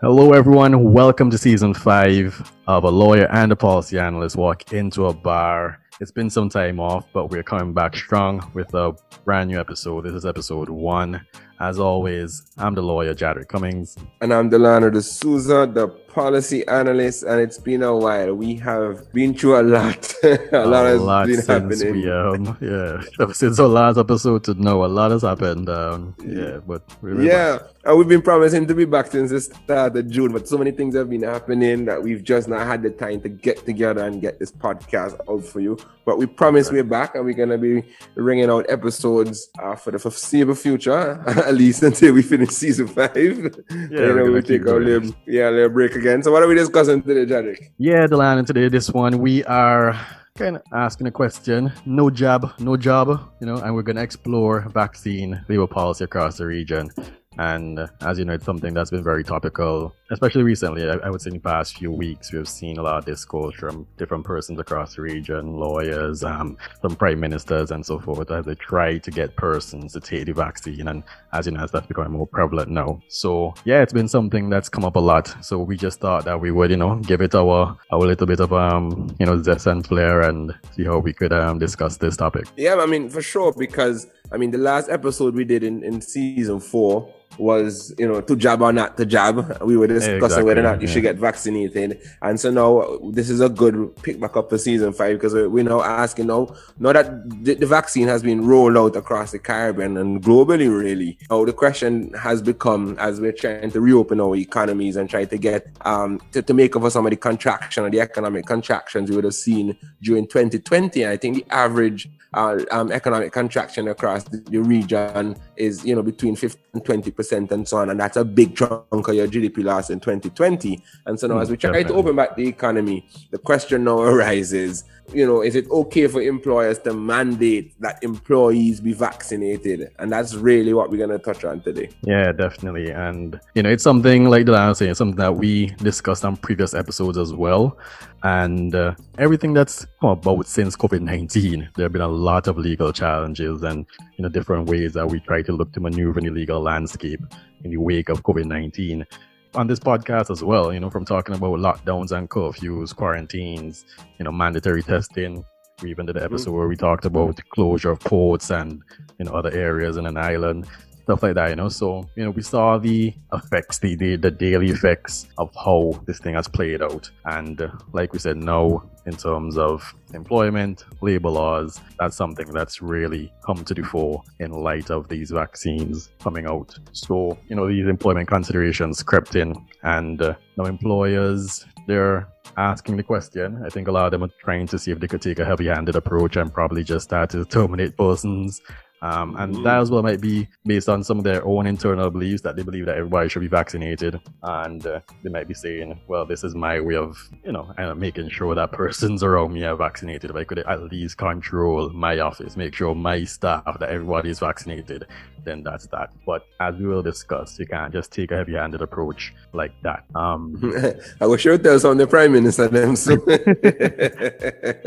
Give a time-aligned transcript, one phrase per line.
[0.00, 0.92] Hello, everyone.
[0.92, 5.80] Welcome to season five of A Lawyer and a Policy Analyst Walk into a Bar.
[6.00, 8.92] It's been some time off, but we're coming back strong with a
[9.24, 10.04] brand new episode.
[10.04, 11.26] This is episode one.
[11.60, 13.96] As always, I'm the lawyer, Jadrick Cummings.
[14.20, 17.24] And I'm Delano de Souza, the policy analyst.
[17.24, 18.34] And it's been a while.
[18.34, 20.14] We have been through a lot.
[20.22, 21.92] a, a lot has lot been since happening.
[22.02, 25.68] we, um, yeah, ever since our last episode to know, a lot has happened.
[25.68, 30.10] Um, yeah, but yeah, and we've been promising to be back since the start of
[30.10, 33.20] June, but so many things have been happening that we've just not had the time
[33.22, 35.78] to get together and get this podcast out for you.
[36.04, 37.82] But we promise we're back and we're gonna be
[38.14, 43.16] ringing out episodes uh, for the foreseeable future, at least until we finish season five.
[43.16, 43.26] Yeah,
[43.70, 44.84] you know, gonna we keep take our going.
[44.84, 46.22] little, yeah, little break again.
[46.22, 47.70] So what are we discussing today, Jadrick?
[47.78, 49.98] Yeah, Delano, today, this one, we are
[50.36, 53.08] kind of asking a question no jab, no job,
[53.40, 56.90] you know, and we're going to explore vaccine labor policy across the region.
[57.38, 60.88] And uh, as you know, it's something that's been very topical, especially recently.
[60.88, 63.54] I, I would say in the past few weeks, we've seen a lot of discourse
[63.54, 68.44] from different persons across the region, lawyers, um, some prime ministers, and so forth, as
[68.44, 70.88] they try to get persons to take the vaccine.
[70.88, 73.00] And as you know, that's becoming more prevalent now.
[73.08, 75.36] So yeah, it's been something that's come up a lot.
[75.44, 78.40] So we just thought that we would, you know, give it our our little bit
[78.40, 82.16] of um, you know, zest and flair, and see how we could um discuss this
[82.16, 82.46] topic.
[82.56, 86.00] Yeah, I mean, for sure, because I mean, the last episode we did in, in
[86.00, 89.58] season four was, you know, to jab or not to jab.
[89.68, 90.94] We were discussing Exactly, whether or not you yeah.
[90.94, 92.00] should get vaccinated.
[92.22, 95.64] And so now this is a good pick back up for season five because we're
[95.64, 99.96] now asking now, now that the, the vaccine has been rolled out across the Caribbean
[99.96, 104.96] and globally, really, now the question has become as we're trying to reopen our economies
[104.96, 107.90] and try to get, um, to, to make up for some of the contraction or
[107.90, 111.02] the economic contractions we would have seen during 2020.
[111.02, 115.94] And I think the average uh, um, economic contraction across the, the region is, you
[115.94, 119.14] know, between 15 and 20 percent and so on, and that's a big chunk of
[119.14, 120.82] your GDP loss in 2020.
[121.06, 124.00] And so now, Mm, as we try to open back the economy, the question now
[124.12, 129.90] arises: you know, is it okay for employers to mandate that employees be vaccinated?
[129.98, 131.90] And that's really what we're going to touch on today.
[132.02, 132.90] Yeah, definitely.
[132.90, 136.74] And, you know, it's something like the last saying, something that we discussed on previous
[136.74, 137.78] episodes as well.
[138.22, 142.58] And uh, everything that's come about since COVID 19, there have been a lot of
[142.58, 143.86] legal challenges and,
[144.16, 147.20] you know, different ways that we try to look to maneuver in the legal landscape
[147.64, 149.06] in the wake of COVID 19.
[149.54, 153.84] On this podcast as well, you know, from talking about lockdowns and curfews, quarantines,
[154.18, 155.44] you know, mandatory testing.
[155.82, 156.34] We even did an mm-hmm.
[156.34, 158.82] episode where we talked about the closure of ports and,
[159.18, 160.66] you know, other areas in an island
[161.08, 161.70] stuff like that, you know.
[161.70, 166.18] So, you know, we saw the effects, the the, the daily effects of how this
[166.18, 167.10] thing has played out.
[167.24, 172.82] And uh, like we said, now in terms of employment, labor laws, that's something that's
[172.82, 176.78] really come to the fore in light of these vaccines coming out.
[176.92, 179.54] So, you know, these employment considerations crept in,
[179.84, 183.62] and uh, now employers they're asking the question.
[183.64, 185.44] I think a lot of them are trying to see if they could take a
[185.46, 188.60] heavy-handed approach and probably just start to terminate persons
[189.02, 189.64] um, and Mhm.
[189.64, 192.62] that as well might be based on some of their own internal beliefs that they
[192.62, 194.20] believe that everybody should be vaccinated.
[194.42, 197.98] And uh, they might be saying, well, this is my way of, you know, of
[197.98, 200.30] making sure that persons around me are vaccinated.
[200.30, 204.40] If I could at least control my office, make sure my staff, that everybody is
[204.40, 205.06] vaccinated,
[205.44, 206.10] then that's that.
[206.26, 210.04] But as we will discuss, you can't just take a heavy handed approach like that.
[210.14, 210.56] Um,
[211.20, 213.20] I wish you would tell some of the prime minister them soon.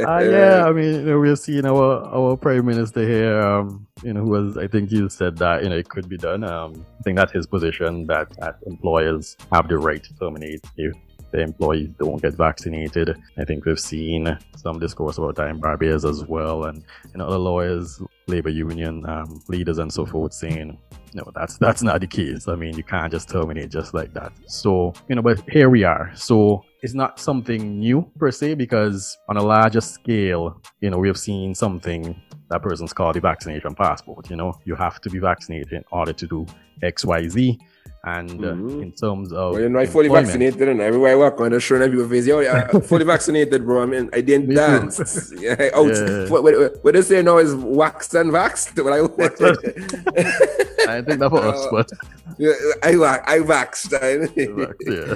[0.01, 3.39] Uh, yeah, I mean, you know, we're seeing our our prime minister here.
[3.41, 6.17] Um, you know, who was I think he said that you know it could be
[6.17, 6.44] done.
[6.44, 10.94] Um, I think that's his position that, that employers have the right to terminate if
[11.31, 13.17] the employees don't get vaccinated.
[13.38, 17.28] I think we've seen some discourse about that in Barbados as well, and you know,
[17.28, 20.78] other lawyers, labor union um, leaders, and so forth saying.
[21.13, 22.47] No, that's that's not the case.
[22.47, 24.31] I mean, you can't just terminate just like that.
[24.47, 26.09] So, you know, but here we are.
[26.16, 31.09] So it's not something new per se because on a larger scale, you know, we
[31.09, 32.16] have seen something
[32.52, 34.30] that person's called the vaccination passport.
[34.30, 36.46] You know, you have to be vaccinated in order to do
[36.84, 37.58] X, Y, Z.
[38.03, 38.82] And uh, Mhm.
[38.86, 41.59] in terms of Well, you know, I fully vaccinated and everywhere I walk on, they're
[41.59, 43.84] showing people face, yo, yeah, fully vaccinated, bro.
[43.84, 45.32] I mean, I didn't dance.
[45.40, 45.86] Yeah, out.
[45.96, 46.28] Yeah.
[46.32, 48.32] What, what, what they say now is waxed and.
[48.32, 49.00] What I,
[50.98, 51.90] I think that us, but
[52.40, 52.53] Yeah,
[52.84, 53.92] I, wa- I vaxxed.
[54.88, 55.16] yeah.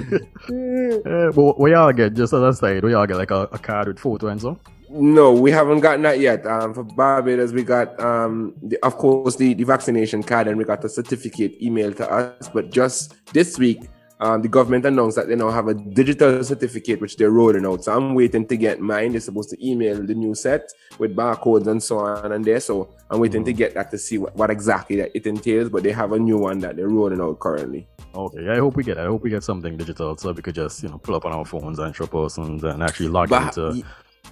[1.10, 3.58] Uh, but we all get just as I said, we all get like a, a
[3.58, 4.58] card with photo and so.
[4.88, 6.46] No, we haven't gotten that yet.
[6.46, 10.64] Um, for Barbados, we got, um, the, of course, the, the vaccination card and we
[10.64, 12.48] got a certificate emailed to us.
[12.48, 13.88] But just this week,
[14.18, 17.84] um, the government announced that they now have a digital certificate which they're rolling out.
[17.84, 19.12] So I'm waiting to get mine.
[19.12, 22.60] They're supposed to email the new set with barcodes and so on and there.
[22.60, 25.68] So I'm waiting to get that to see what, what exactly that it entails.
[25.68, 27.86] But they have a new one that they're rolling out currently.
[28.14, 28.96] Okay, yeah, I hope we get.
[28.96, 31.32] I hope we get something digital so we could just you know pull up on
[31.32, 33.84] our phones and show persons and actually log Bah- into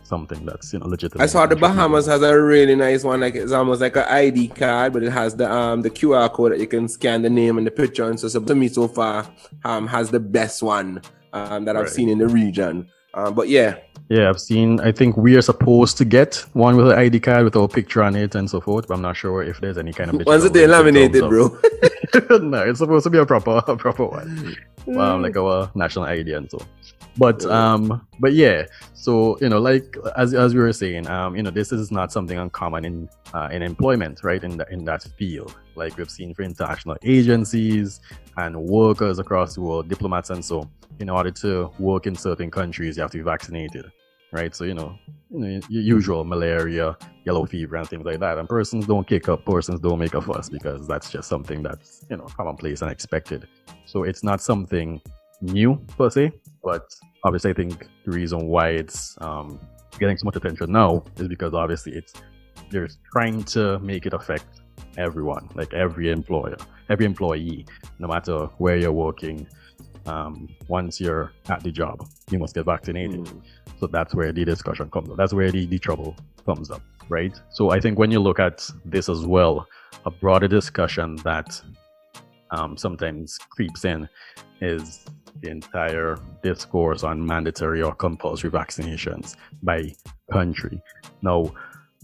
[0.04, 1.22] something that's you know legitimate.
[1.22, 3.20] I saw the Bahamas has a really nice one.
[3.20, 6.52] Like it's almost like an ID card, but it has the um the QR code
[6.52, 8.04] that you can scan the name and the picture.
[8.08, 9.26] And so, so to me, so far,
[9.64, 11.02] um, has the best one
[11.32, 11.90] um that I've Right.
[11.92, 12.88] seen in the region.
[13.14, 13.76] Um, but yeah,
[14.08, 14.80] Yeah, I've seen.
[14.80, 18.02] I think we are supposed to get one with an ID card with our picture
[18.02, 18.88] on it and so forth.
[18.88, 20.16] But I'm not sure if there's any kind of.
[20.26, 22.38] once digital it they link laminated, bro.
[22.40, 24.56] no, it's supposed to be a proper, a proper one.
[24.98, 26.58] um, like our national ID and so.
[27.16, 31.42] But um, but yeah, so you know, like as as we were saying, um, you
[31.42, 34.42] know, this is not something uncommon in uh, in employment, right?
[34.42, 38.00] In the, in that field, like we've seen for international agencies
[38.36, 40.68] and workers across the world, diplomats and so.
[41.00, 43.90] In order to work in certain countries, you have to be vaccinated,
[44.30, 44.54] right?
[44.54, 44.96] So you know,
[45.30, 48.38] you know, usual malaria, yellow fever, and things like that.
[48.38, 52.04] And persons don't kick up, persons don't make a fuss because that's just something that's
[52.08, 53.48] you know commonplace and expected.
[53.86, 55.00] So it's not something
[55.40, 56.32] new per se,
[56.64, 56.94] but
[57.24, 59.60] obviously I think the reason why it's um,
[59.98, 62.14] getting so much attention now is because obviously it's
[62.70, 64.46] they're trying to make it affect
[64.96, 66.56] everyone, like every employer,
[66.88, 67.66] every employee,
[67.98, 69.46] no matter where you're working.
[70.06, 73.20] Um, once you're at the job, you must get vaccinated.
[73.20, 73.42] Mm.
[73.80, 75.16] So that's where the discussion comes up.
[75.16, 76.14] That's where the, the trouble
[76.44, 77.34] comes up, right?
[77.50, 79.66] So I think when you look at this as well,
[80.04, 81.60] a broader discussion that
[82.50, 84.08] um, sometimes creeps in
[84.60, 85.06] is
[85.40, 89.92] the entire discourse on mandatory or compulsory vaccinations by
[90.32, 90.80] country.
[91.22, 91.52] Now,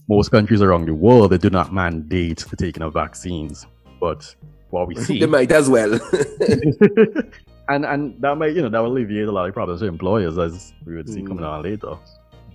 [0.09, 3.67] most countries around the world they do not mandate the taking of vaccines,
[4.01, 4.35] but
[4.71, 5.93] what we see they might as well.
[7.69, 10.39] and and that might you know that will alleviate a lot of problems for employers
[10.39, 11.29] as we would see Mm.
[11.29, 11.95] coming on later.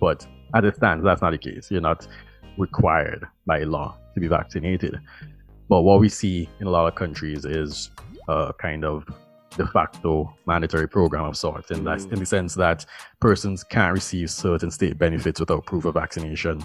[0.00, 1.70] But as it stands, that's not the case.
[1.70, 2.06] You're not
[2.58, 4.98] required by law to be vaccinated.
[5.68, 7.90] But what we see in a lot of countries is
[8.28, 9.04] a kind of
[9.56, 12.84] de facto mandatory program of sorts, in that in the sense that
[13.20, 16.64] persons can't receive certain state benefits without proof of vaccination,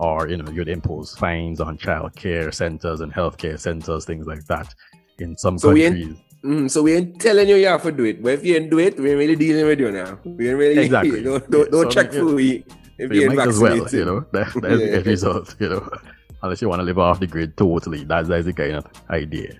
[0.00, 4.44] or you know you'd impose fines on child care centers and healthcare centers, things like
[4.46, 4.74] that.
[5.18, 8.20] In some So countries, Mm, so we ain't telling you you have to do it,
[8.20, 10.18] but if you ain't do it, we ain't really dealing with you now.
[10.24, 11.22] We ain't really Exactly.
[11.28, 12.64] don't, don't, don't so I check mean, for we
[12.98, 14.96] if So you you might as well, you know, that, that's the Yeah.
[14.96, 15.88] end result, you know,
[16.42, 18.02] unless you want to live off the grid totally.
[18.04, 19.54] That's, that's the kind of idea.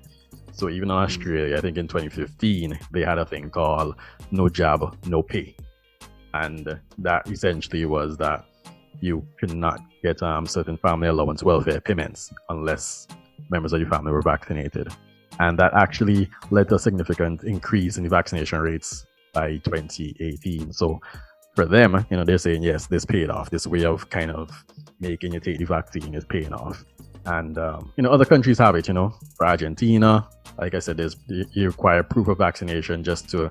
[0.52, 3.96] So even in Australia, I think in 2015, they had a thing called
[4.30, 5.56] no jab, no pay.
[6.34, 8.44] And that essentially was that
[9.00, 13.08] you could not get um, certain family allowance welfare payments unless
[13.50, 14.88] members of your family were vaccinated.
[15.40, 20.72] And that actually led to a significant increase in the vaccination rates by 2018.
[20.72, 21.00] So
[21.54, 23.50] for them, you know, they're saying, yes, this paid off.
[23.50, 24.50] This way of kind of
[25.00, 26.84] making you take the vaccine is paying off.
[27.24, 30.28] And, um, you know, other countries have it, you know, for Argentina,
[30.62, 33.50] like I said, there's, you require proof of vaccination just to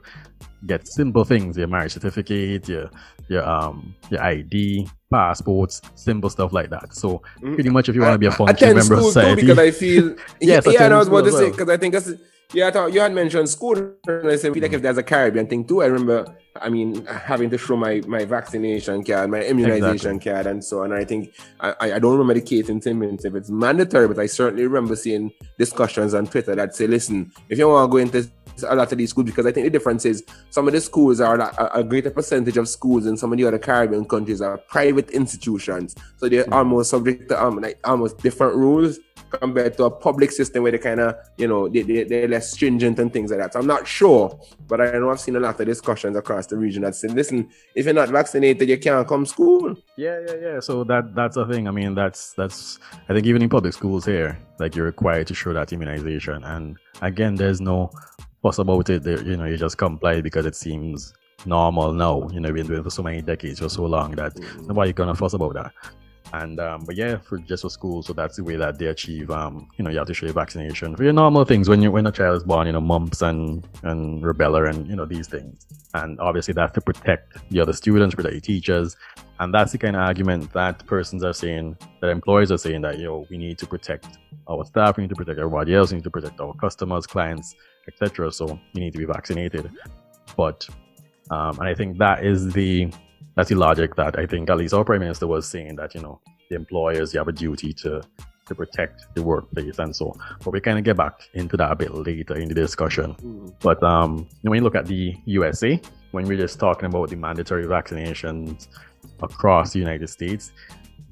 [0.65, 2.89] get simple things, your marriage certificate, your,
[3.27, 6.95] your, um, your ID, passports, simple stuff like that.
[6.95, 7.55] So Mm.
[7.55, 10.15] pretty much if you want to be a functioning member of society, because I feel
[10.39, 12.11] Yes, yeah, attend I was about to say because I think that's
[12.53, 13.77] yeah, I thought you had mentioned school.
[14.07, 16.35] And I said, feel like if there's a Caribbean thing too, I remember.
[16.55, 20.91] I mean, having to show my my vaccination card, my immunization card, and so on.
[20.91, 22.99] I think I, I I don't remember the case in St.
[22.99, 27.31] Vincent if it's mandatory, but I certainly remember seeing discussions on Twitter that say, listen,
[27.47, 28.29] if you want to go into
[28.67, 31.19] a lot of these schools, because I think the difference is some of the schools
[31.21, 34.57] are a, a greater percentage of schools in some of the other Caribbean countries are
[34.57, 36.53] private institutions, so they're Mhm.
[36.53, 38.99] almost subject to um like almost different rules
[39.39, 42.51] compared to a public system where they kind of, you know, they, they, they're less
[42.51, 43.53] stringent and things like that.
[43.53, 46.57] So I'm not sure, but I know I've seen a lot of discussions across the
[46.57, 49.75] region that say, listen, if you're not vaccinated, you can't come school.
[49.95, 50.59] Yeah, yeah, yeah.
[50.59, 51.69] So that that's a thing.
[51.69, 52.77] I mean, that's that's.
[53.07, 56.43] I think even in public schools here, like you're required to show that immunization.
[56.43, 57.89] And again, there's no
[58.41, 59.03] fuss about it.
[59.03, 61.13] There, you know, you just comply because it seems
[61.45, 62.27] normal now.
[62.31, 64.93] You know, we've been doing it for so many decades, for so long that nobody
[64.93, 65.73] gonna fuss about that.
[66.33, 69.29] And um, but yeah, for just for school, so that's the way that they achieve.
[69.31, 71.91] Um, you know, you have to show your vaccination for your normal things when you
[71.91, 72.67] when a child is born.
[72.67, 75.67] You know, mumps and and rubella and you know these things.
[75.93, 78.95] And obviously that's to protect the other students, protect the teachers,
[79.41, 82.99] and that's the kind of argument that persons are saying, that employers are saying that,
[82.99, 85.97] you know, we need to protect our staff, we need to protect everybody else, we
[85.97, 87.55] need to protect our customers, clients,
[87.87, 88.31] etc.
[88.31, 89.71] So you need to be vaccinated.
[90.35, 90.67] But,
[91.29, 92.91] um, and I think that is the,
[93.35, 96.01] that's the logic that I think at least our prime minister was saying that, you
[96.01, 96.19] know,
[96.49, 98.01] the employers, you have a duty to,
[98.45, 100.13] to protect the workplace and so.
[100.43, 103.15] But we kind of get back into that a bit later in the discussion.
[103.61, 105.79] But um, when you look at the USA,
[106.11, 108.67] when we're just talking about the mandatory vaccinations
[109.21, 110.51] across the United States,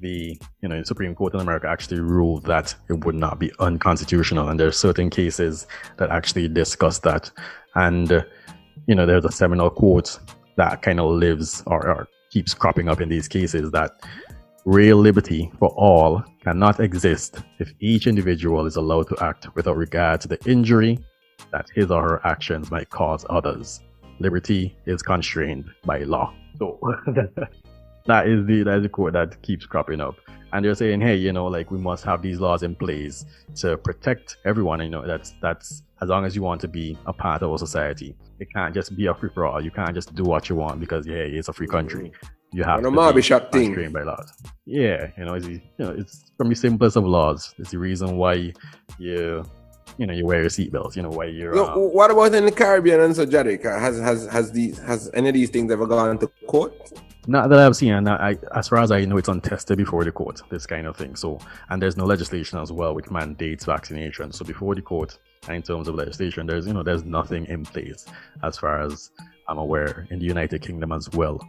[0.00, 4.48] the you know Supreme Court in America actually ruled that it would not be unconstitutional,
[4.48, 5.66] and there are certain cases
[5.98, 7.30] that actually discuss that.
[7.74, 8.22] And uh,
[8.86, 10.18] you know, there's a seminal quote
[10.56, 13.92] that kind of lives or, or keeps cropping up in these cases that
[14.64, 20.20] real liberty for all cannot exist if each individual is allowed to act without regard
[20.20, 20.98] to the injury
[21.52, 23.80] that his or her actions might cause others.
[24.18, 26.34] Liberty is constrained by law.
[26.58, 26.78] So
[28.06, 30.16] that is the that is the quote that keeps cropping up.
[30.52, 33.24] And they're saying, hey, you know, like we must have these laws in place
[33.56, 34.80] to protect everyone.
[34.80, 37.58] You know, that's that's as long as you want to be a part of a
[37.58, 38.16] society.
[38.40, 39.62] It can't just be a free for all.
[39.62, 42.12] You can't just do what you want because yeah, it's a free country.
[42.52, 43.92] You have to be shop thing.
[43.92, 44.32] by laws.
[44.66, 47.54] Yeah, you know, it's you know, it's from the simplest of laws.
[47.58, 48.52] It's the reason why
[48.98, 49.44] you
[49.98, 50.96] you know you wear your seatbelts.
[50.96, 51.56] You know why you're.
[51.56, 53.62] um, what about in the Caribbean and so, Jarek?
[53.62, 56.74] Has has has these has any of these things ever gone to court?
[57.30, 60.10] Not that I've seen, and I, as far as I know, it's untested before the
[60.10, 60.42] court.
[60.50, 61.14] This kind of thing.
[61.14, 64.32] So, and there's no legislation as well which mandates vaccination.
[64.32, 67.64] So before the court, and in terms of legislation, there's you know there's nothing in
[67.64, 68.04] place
[68.42, 69.12] as far as
[69.46, 71.40] I'm aware in the United Kingdom as well.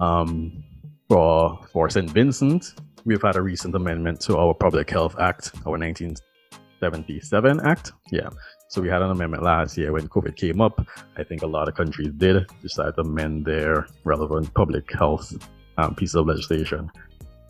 [0.00, 0.64] Um,
[1.08, 2.10] for for St.
[2.10, 7.92] Vincent, we've had a recent amendment to our Public Health Act, our 1977 Act.
[8.10, 8.30] Yeah.
[8.68, 10.84] So we had an amendment last year when COVID came up.
[11.16, 15.32] I think a lot of countries did decide to amend their relevant public health
[15.78, 16.90] um, piece of legislation,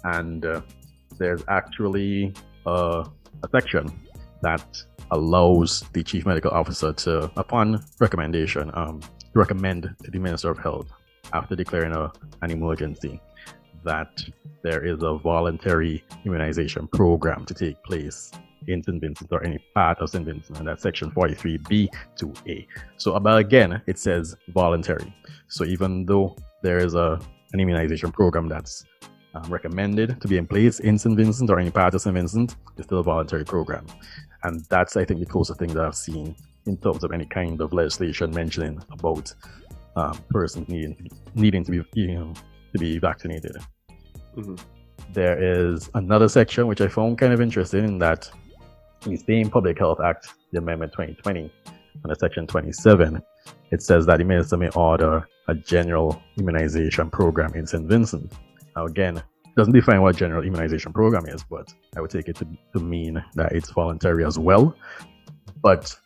[0.04, 0.60] and uh,
[1.18, 2.34] there's actually
[2.66, 3.06] a,
[3.52, 3.88] section
[4.42, 4.82] that
[5.12, 9.00] allows the chief medical officer to, upon recommendation, um,
[9.34, 10.88] recommend to the Minister of Health
[11.32, 13.20] after declaring a, an emergency
[13.84, 14.22] that
[14.62, 18.32] there is a voluntary immunization program to take place
[18.68, 19.00] in St.
[19.00, 20.24] Vincent or any part of St.
[20.24, 22.66] Vincent, and that's section 43B to A.
[22.96, 25.14] So, but again, it says voluntary.
[25.48, 27.20] So, even though there is a
[27.52, 28.84] an immunization program that's
[29.34, 31.16] um, recommended to be in place in St.
[31.16, 32.14] Vincent or any part of St.
[32.14, 33.86] Vincent, it's still a voluntary program.
[34.42, 36.34] And that's, I think, the closest thing that I've seen
[36.66, 39.32] in terms of any kind of legislation mentioning about
[39.96, 42.34] um, persons needing needing to be you know
[42.72, 43.56] to be vaccinated.
[44.36, 44.56] Mm-hmm.
[45.12, 48.30] There is another section which I found kind of interesting in that
[49.10, 51.52] the same Public Health Act, the Amendment 2020,
[52.04, 53.22] under Section 27,
[53.70, 57.86] it says that the minister may order a general immunization program in St.
[57.86, 58.32] Vincent.
[58.74, 59.22] Now, again,
[59.56, 63.24] doesn't define what general immunization program is, but I would take it to, to mean
[63.34, 64.76] that it's voluntary as well.
[65.62, 65.96] But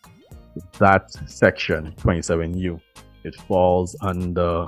[0.79, 2.81] that section 27U
[3.25, 4.67] it falls under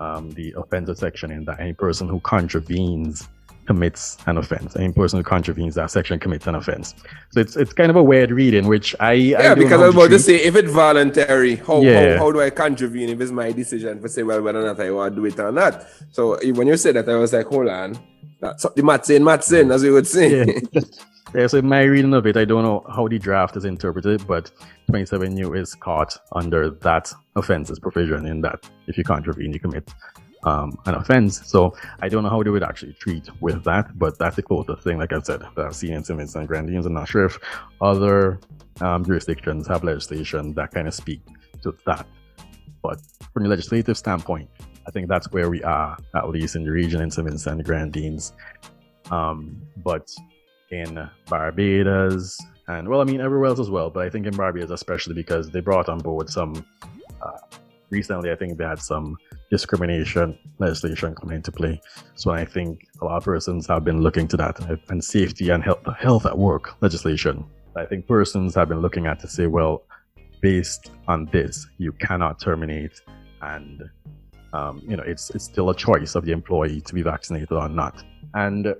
[0.00, 3.28] um, the offender section in that any person who contravenes
[3.66, 4.76] commits an offense.
[4.76, 6.94] Any person who contravenes that section commits an offense.
[7.30, 9.94] So it's it's kind of a weird reading, which I yeah I because I was
[9.94, 12.12] about to say if it's voluntary, how, yeah.
[12.12, 14.80] how, how do I contravene if it's my decision to say well whether or not
[14.80, 15.86] I want to do it or not?
[16.12, 17.98] So eh, when you said that, I was like, hold on,
[18.40, 20.46] that's the maths in, maths in, as we would say.
[20.46, 20.80] Yeah.
[21.34, 24.26] Yeah, so in my reading of it, I don't know how the draft is interpreted,
[24.26, 24.50] but
[24.90, 29.92] 27U is caught under that offenses provision in that if you contravene, you commit
[30.44, 31.46] um, an offense.
[31.46, 34.82] So I don't know how they would actually treat with that, but that's the closest
[34.82, 36.18] thing, like I said, that I've seen in St.
[36.18, 36.86] Vincent and Grenadines.
[36.86, 37.38] I'm not sure if
[37.80, 38.38] other
[38.80, 41.20] um, jurisdictions have legislation that kind of speak
[41.62, 42.06] to that.
[42.82, 43.00] But
[43.32, 44.48] from the legislative standpoint,
[44.86, 47.26] I think that's where we are, at least in the region in St.
[47.26, 48.32] Vincent and Grenadines.
[49.10, 50.14] Um, but
[50.70, 52.38] in Barbados,
[52.68, 55.50] and well, I mean everywhere else as well, but I think in Barbados especially because
[55.50, 56.64] they brought on board some.
[57.20, 57.38] Uh,
[57.90, 59.16] recently, I think they had some
[59.50, 61.80] discrimination legislation come into play.
[62.14, 65.62] So I think a lot of persons have been looking to that and safety and
[65.62, 67.44] health, health at work legislation.
[67.76, 69.84] I think persons have been looking at to say, well,
[70.40, 73.00] based on this, you cannot terminate,
[73.42, 73.82] and
[74.52, 77.68] um, you know it's it's still a choice of the employee to be vaccinated or
[77.68, 78.02] not.
[78.34, 78.74] And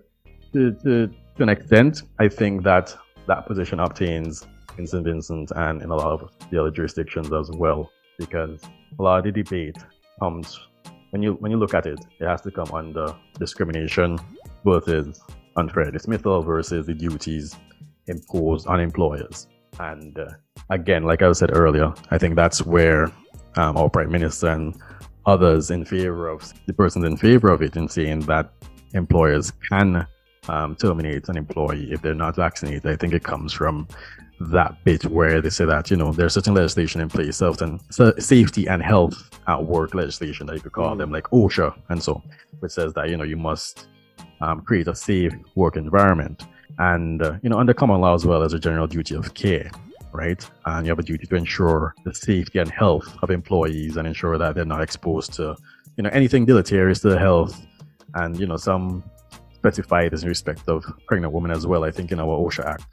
[0.53, 2.97] to, to to an extent, I think that
[3.27, 4.47] that position obtains
[4.79, 5.05] in St.
[5.05, 8.61] Vincent and in a lot of the other jurisdictions as well, because
[8.99, 9.77] a lot of the debate
[10.21, 10.59] comes
[11.11, 14.19] when you when you look at it, it has to come under discrimination
[14.65, 15.21] versus
[15.57, 17.57] unfair dismissal versus the duties
[18.07, 19.47] imposed on employers.
[19.79, 20.31] And uh,
[20.71, 23.05] again, like I said earlier, I think that's where
[23.57, 24.75] um, our prime minister and
[25.27, 28.53] others in favor of the persons in favor of it in saying that
[28.95, 30.07] employers can
[30.49, 32.87] um, terminate an employee if they're not vaccinated.
[32.87, 33.89] I think it comes from
[34.41, 37.81] that bit where they say that you know there's certain legislation in place, and
[38.19, 40.99] safety and health at work legislation that you could call mm.
[40.99, 42.23] them, like OSHA and so,
[42.61, 43.89] which says that you know you must
[44.41, 46.45] um, create a safe work environment,
[46.79, 49.71] and uh, you know under common law as well as a general duty of care,
[50.13, 50.49] right?
[50.67, 54.37] And you have a duty to ensure the safety and health of employees and ensure
[54.39, 55.57] that they're not exposed to
[55.97, 57.67] you know anything deleterious to the health,
[58.15, 59.03] and you know some
[59.57, 61.83] specify this in respect of pregnant women as well.
[61.85, 62.87] I think in our OSHA Act,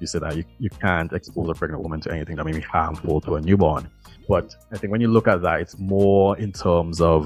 [0.00, 2.60] you said that you, you can't expose a pregnant woman to anything that may be
[2.60, 3.88] harmful to a newborn.
[4.28, 7.20] But I think when you look at that, it's more in terms of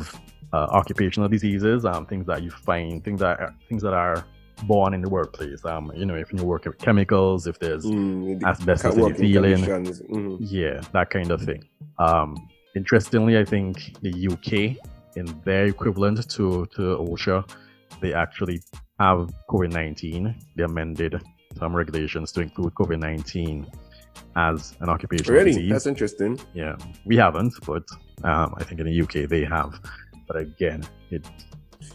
[0.53, 4.25] uh, occupational diseases, um, things that you find, things that are, things that are
[4.65, 5.65] born in the workplace.
[5.65, 10.37] Um, you know, if you work with chemicals, if there's mm, asbestos in feeling, mm-hmm.
[10.41, 11.63] yeah, that kind of thing.
[11.99, 14.77] Um, interestingly, I think the UK,
[15.17, 17.39] in their equivalent to to OSHA,
[18.01, 18.63] they actually
[18.99, 20.37] have COVID nineteen.
[20.57, 21.21] They amended
[21.59, 23.67] some regulations to include COVID nineteen
[24.37, 25.53] as an occupational really?
[25.53, 25.71] disease.
[25.71, 26.39] That's interesting.
[26.53, 27.85] Yeah, we haven't, but
[28.23, 29.81] um, I think in the UK they have.
[30.27, 31.27] But again, it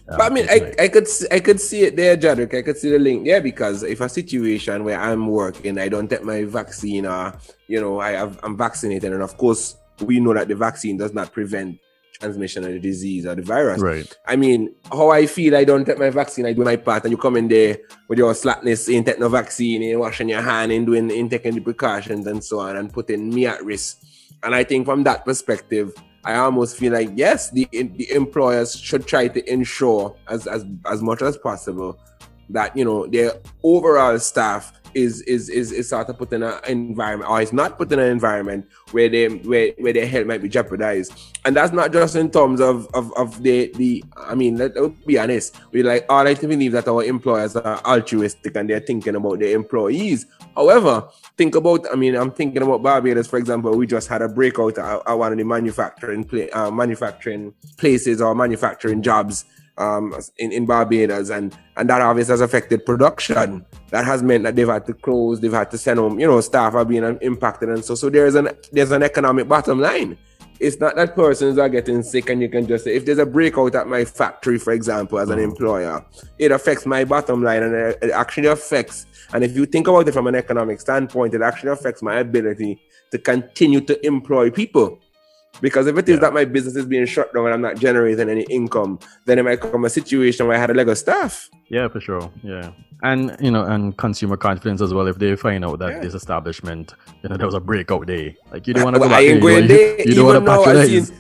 [0.05, 2.53] but I mean, I, I could I could see it there, Jadrick.
[2.53, 3.25] I could see the link.
[3.25, 7.33] Yeah, because if a situation where I'm working, I don't take my vaccine, or
[7.67, 11.13] you know, I have I'm vaccinated, and of course we know that the vaccine does
[11.13, 11.79] not prevent
[12.19, 13.81] transmission of the disease or the virus.
[13.81, 14.17] Right.
[14.25, 17.11] I mean, how I feel, I don't take my vaccine, I do my part, and
[17.11, 20.71] you come in there with your slackness, ain't take no vaccine, ain't washing your hand,
[20.71, 24.01] ain't doing, ain't taking the precautions and so on, and putting me at risk.
[24.43, 29.07] And I think from that perspective, I almost feel like yes, the the employers should
[29.07, 31.97] try to ensure as as as much as possible
[32.49, 33.33] that you know their
[33.63, 37.77] overall staff is is is, is sort of put in an environment or is not
[37.77, 41.13] put in an environment where they where, where their health might be jeopardized.
[41.46, 45.17] And that's not just in terms of of, of the the i mean let's be
[45.17, 45.55] honest.
[45.72, 49.39] We like all like to believe that our employers are altruistic and they're thinking about
[49.39, 50.25] their employees.
[50.55, 53.75] However think about i mean i'm thinking about barbados for example.
[53.77, 58.22] We just had a breakout at, at one of the manufacturing play, uh, manufacturing places
[58.22, 59.46] or manufacturing jobs
[59.79, 63.65] um, in, in Barbados, and, and that obviously has affected production.
[63.89, 66.41] That has meant that they've had to close, they've had to send home, you know,
[66.41, 70.17] staff are being impacted, and so so there's an there's an economic bottom line.
[70.59, 73.25] It's not that persons are getting sick, and you can just say if there's a
[73.25, 75.43] breakout at my factory, for example, as an mm.
[75.43, 76.05] employer,
[76.38, 79.05] it affects my bottom line, and it actually affects.
[79.31, 82.82] And if you think about it from an economic standpoint, it actually affects my ability
[83.12, 84.99] to continue to employ people
[85.62, 86.21] because if it is yeah.
[86.21, 89.43] that my business is being shut down and I'm not generating any income, then it
[89.43, 91.49] might come a situation where I had a leg of staff.
[91.69, 92.31] Yeah, for sure.
[92.43, 92.71] Yeah.
[93.03, 95.07] And you know, and consumer confidence as well.
[95.07, 95.99] If they find out that yeah.
[95.99, 98.35] this establishment, you know, there was a breakout day.
[98.51, 99.19] Like you don't want to go back.
[99.19, 100.01] I ain't going there.
[100.01, 101.12] You, don't want to patronize.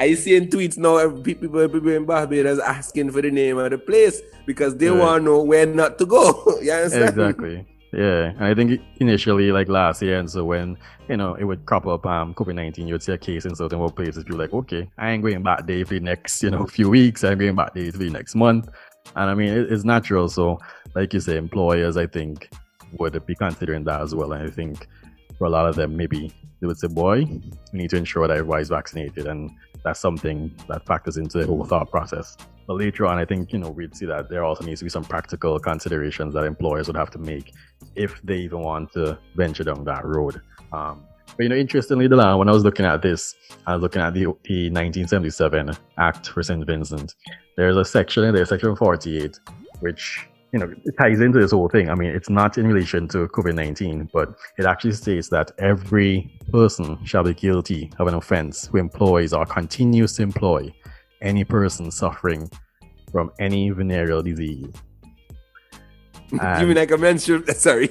[0.00, 3.78] I see in tweets now people, people in Barbados asking for the name of the
[3.78, 4.92] place because they yeah.
[4.92, 6.58] want to know where not to go.
[6.62, 7.10] you understand?
[7.10, 7.66] Exactly.
[7.96, 10.76] Yeah, and I think initially, like last year, and so when
[11.08, 13.56] you know it would crop up um COVID nineteen, you would see a case in
[13.56, 14.26] certain workplaces.
[14.26, 17.24] People like, okay, I ain't going back there for the next you know few weeks.
[17.24, 18.68] I'm going back there for the next month,
[19.14, 20.28] and I mean it, it's natural.
[20.28, 20.58] So,
[20.94, 22.50] like you say, employers, I think,
[22.98, 24.32] would be considering that as well.
[24.34, 24.88] And I think
[25.38, 26.30] for a lot of them, maybe
[26.60, 29.50] they would say, boy, we need to ensure that everybody's vaccinated, and
[29.84, 32.36] that's something that factors into the whole thought process.
[32.66, 34.90] But later on, I think, you know, we'd see that there also needs to be
[34.90, 37.52] some practical considerations that employers would have to make
[37.94, 40.40] if they even want to venture down that road.
[40.72, 41.04] Um,
[41.36, 43.34] but, you know, interestingly, Delan, when I was looking at this,
[43.66, 46.64] I was looking at the, the 1977 Act for St.
[46.66, 47.14] Vincent.
[47.56, 49.38] There's a section in there, section 48,
[49.80, 51.90] which you know, ties into this whole thing.
[51.90, 56.32] I mean, it's not in relation to COVID 19, but it actually states that every
[56.50, 60.72] person shall be guilty of an offense who employs or continues to employ
[61.22, 62.50] any person suffering
[63.12, 64.72] from any venereal disease.
[66.40, 67.42] And you mean like a menstrual?
[67.54, 67.88] Sorry.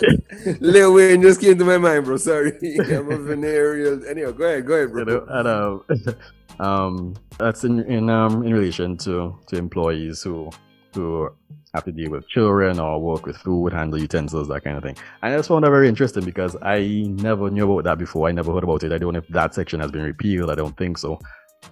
[0.60, 2.18] Lil Wayne just came to my mind, bro.
[2.18, 2.52] Sorry.
[2.78, 4.06] I'm a venereal.
[4.06, 5.00] Anyway, go ahead, go ahead, bro.
[5.00, 6.14] You know, and, um,
[6.60, 10.50] um, that's in in um in relation to to employees who
[10.94, 11.30] who
[11.74, 14.96] have to deal with children or work with food, handle utensils, that kind of thing.
[15.22, 18.28] And I just found that very interesting because I never knew about that before.
[18.28, 18.92] I never heard about it.
[18.92, 20.50] I don't know if that section has been repealed.
[20.50, 21.18] I don't think so.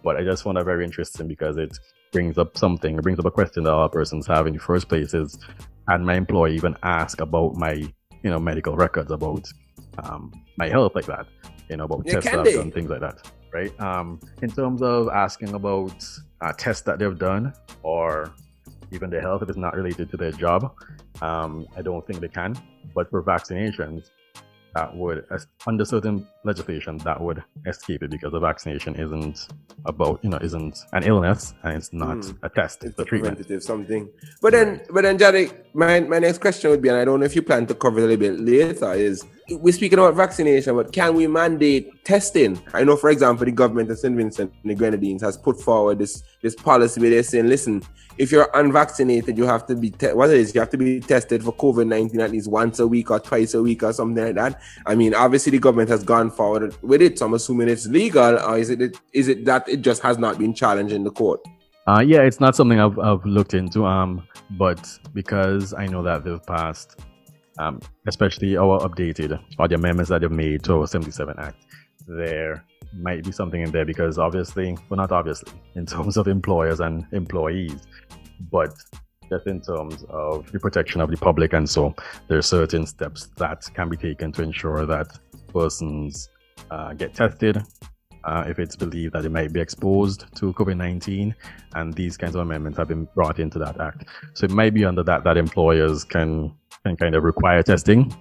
[0.03, 1.79] But I just found that very interesting because it
[2.13, 4.89] brings up something, it brings up a question that all persons have in the first
[4.89, 5.39] place is,
[5.89, 9.47] and my employee even ask about my, you know, medical records about
[10.03, 11.27] um, my health like that,
[11.69, 13.81] you know, about yeah, tests that I've done, things like that, right?
[13.81, 16.05] Um, in terms of asking about
[16.41, 18.33] uh, tests that they've done or
[18.93, 20.75] even their health if it's not related to their job.
[21.23, 22.57] Um, I don't think they can.
[22.95, 24.11] But for vaccinations,
[24.75, 25.25] that would,
[25.67, 29.49] under certain legislation, that would escape it because the vaccination isn't
[29.85, 32.39] about, you know, isn't an illness and it's not mm.
[32.43, 33.37] a test, it's, it's a treatment.
[33.37, 34.09] Preventative something.
[34.41, 34.87] But then, right.
[34.93, 37.43] but then, Jadrick, my, my next question would be, and I don't know if you
[37.43, 41.15] plan to cover it a little bit later, is we're speaking about vaccination, but can
[41.15, 42.61] we mandate testing?
[42.73, 44.17] I know, for example, the government of St.
[44.17, 47.83] Vincent and the Grenadines has put forward this this policy where they're saying, listen,
[48.17, 51.01] if you're unvaccinated, you have to be te- what it is, you have to be
[51.01, 54.25] tested for COVID nineteen at least once a week or twice a week or something
[54.25, 54.61] like that.
[54.87, 58.39] I mean, obviously the government has gone forward with it, so I'm assuming it's legal,
[58.39, 61.41] or is it is it that it just has not been challenged in the court?
[61.87, 63.85] Uh, yeah, it's not something I've, I've looked into.
[63.85, 67.01] Um, but because I know that they've passed,
[67.59, 71.57] um, especially our updated or the amendments that they've made to our 77 Act,
[72.07, 76.81] there might be something in there because obviously, well, not obviously, in terms of employers
[76.81, 77.87] and employees,
[78.51, 78.73] but
[79.29, 81.95] just in terms of the protection of the public and so
[82.27, 85.07] there are certain steps that can be taken to ensure that
[85.53, 86.29] persons
[86.71, 87.63] uh, get tested
[88.25, 91.35] uh, if it's believed that they might be exposed to COVID-19
[91.75, 94.05] and these kinds of amendments have been brought into that act.
[94.35, 96.53] So it might be under that that employers can
[96.85, 98.15] can kind of require testing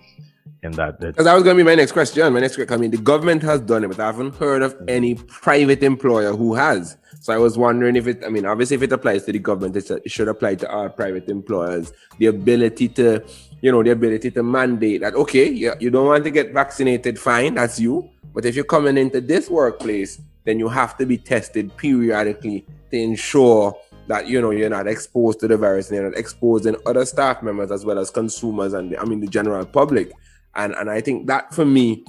[0.64, 2.78] in that because that was going to be my next question my next question i
[2.78, 4.90] mean the government has done it but i haven't heard of mm-hmm.
[4.90, 8.84] any private employer who has so I was wondering if it, I mean, obviously, if
[8.84, 11.92] it applies to the government, it should apply to our private employers.
[12.18, 13.24] The ability to,
[13.62, 17.20] you know, the ability to mandate that, okay, you, you don't want to get vaccinated,
[17.20, 18.10] fine, that's you.
[18.34, 22.98] But if you're coming into this workplace, then you have to be tested periodically to
[22.98, 23.76] ensure
[24.10, 27.42] that you know you're not exposed to the virus and you're not exposing other staff
[27.42, 30.12] members as well as consumers and I mean the general public.
[30.56, 32.04] And and I think that for me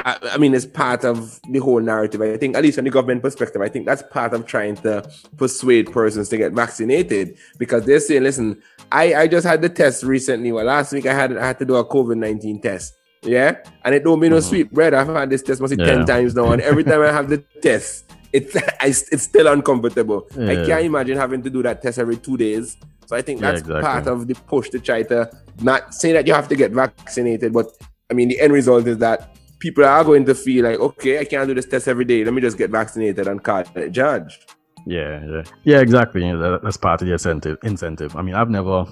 [0.00, 2.20] I, I, mean, it's part of the whole narrative.
[2.20, 5.08] I think, at least from the government perspective, I think that's part of trying to
[5.36, 8.60] persuade persons to get vaccinated because they're saying, listen,
[8.90, 10.50] I, I just had the test recently.
[10.52, 12.94] Well, last week I had I had to do a COVID 19 test.
[13.22, 13.56] Yeah.
[13.84, 14.48] And it don't mean no mm-hmm.
[14.48, 14.94] sweet bread.
[14.94, 15.86] I've had this test must yeah.
[15.86, 16.52] 10 times now.
[16.52, 18.03] And every time I have the test,
[18.34, 20.28] it's I, it's still uncomfortable.
[20.36, 20.50] Yeah.
[20.50, 22.76] I can't imagine having to do that test every two days.
[23.06, 23.82] So I think that's yeah, exactly.
[23.82, 25.30] part of the push to try to
[25.62, 27.70] not say that you have to get vaccinated, but
[28.10, 31.24] I mean, the end result is that people are going to feel like, okay, I
[31.24, 32.24] can't do this test every day.
[32.24, 34.54] Let me just get vaccinated and call it judged.
[34.86, 36.30] Yeah, yeah, yeah, exactly.
[36.62, 37.58] That's part of the incentive.
[37.62, 38.16] Incentive.
[38.16, 38.86] I mean, I've never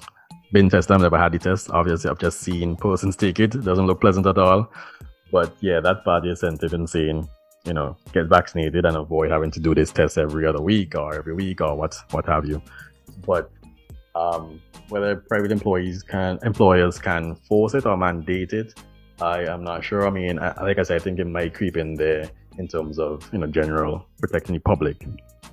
[0.51, 0.95] been tested.
[0.95, 1.69] I've never had the test.
[1.69, 3.55] Obviously, I've just seen persons take it.
[3.55, 4.71] it doesn't look pleasant at all.
[5.31, 7.27] But yeah, that part of the incentive in saying,
[7.65, 11.15] you know, get vaccinated and avoid having to do this test every other week or
[11.15, 12.61] every week or what what have you.
[13.25, 13.51] But
[14.15, 18.73] um, whether private employees can employers can force it or mandate it,
[19.21, 20.05] I am not sure.
[20.05, 22.99] I mean, I, like I said, I think it might creep in there in terms
[22.99, 25.07] of you know general protecting the public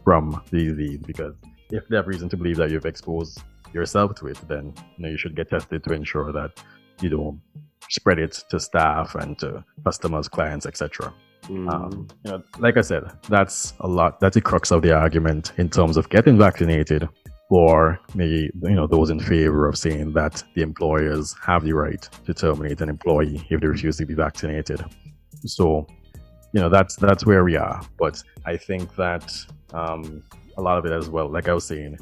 [0.05, 1.35] from the disease because
[1.71, 3.43] if they have reason to believe that you've exposed
[3.73, 6.61] yourself to it, then you know you should get tested to ensure that
[7.01, 7.41] you don't
[7.89, 11.13] spread it to staff and to customers, clients, etc.
[11.45, 11.73] Mm.
[11.73, 14.21] Um, you know, like I said, that's a lot.
[14.21, 17.09] That's the crux of the argument in terms of getting vaccinated
[17.49, 22.09] for maybe you know those in favor of saying that the employers have the right
[22.25, 24.85] to terminate an employee if they refuse to be vaccinated.
[25.45, 25.87] So,
[26.53, 27.83] you know that's that's where we are.
[27.99, 29.35] But I think that
[29.73, 30.23] um,
[30.57, 31.99] a lot of it as well, like I was saying,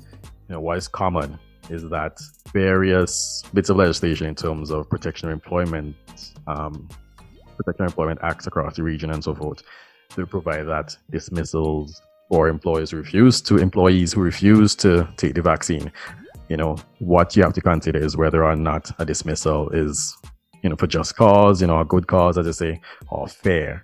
[0.49, 1.39] you know, what is common
[1.71, 2.19] is that
[2.53, 5.97] various bits of legislation in terms of protection of employment,
[6.47, 6.89] um,
[7.59, 9.63] protection employment acts across the region and so forth,
[10.15, 15.91] to provide that dismissals or employers refuse to employees who refuse to take the vaccine.
[16.49, 20.17] You know what you have to consider is whether or not a dismissal is
[20.63, 23.83] you know for just cause you know a good cause as i say or fair.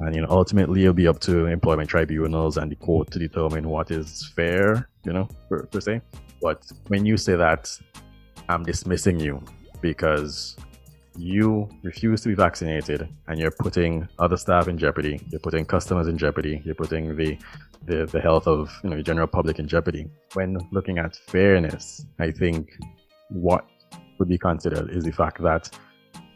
[0.00, 3.68] And you know ultimately it'll be up to employment tribunals and the court to determine
[3.68, 6.00] what is fair you know per, per se.
[6.42, 7.70] But when you say that
[8.48, 9.42] i'm dismissing you
[9.80, 10.56] because
[11.16, 16.06] you refuse to be vaccinated and you're putting other staff in jeopardy you're putting customers
[16.06, 17.36] in jeopardy you're putting the
[17.86, 20.06] the, the health of you know the general public in jeopardy.
[20.34, 22.76] When looking at fairness, I think
[23.30, 23.64] what
[24.18, 25.70] would be considered is the fact that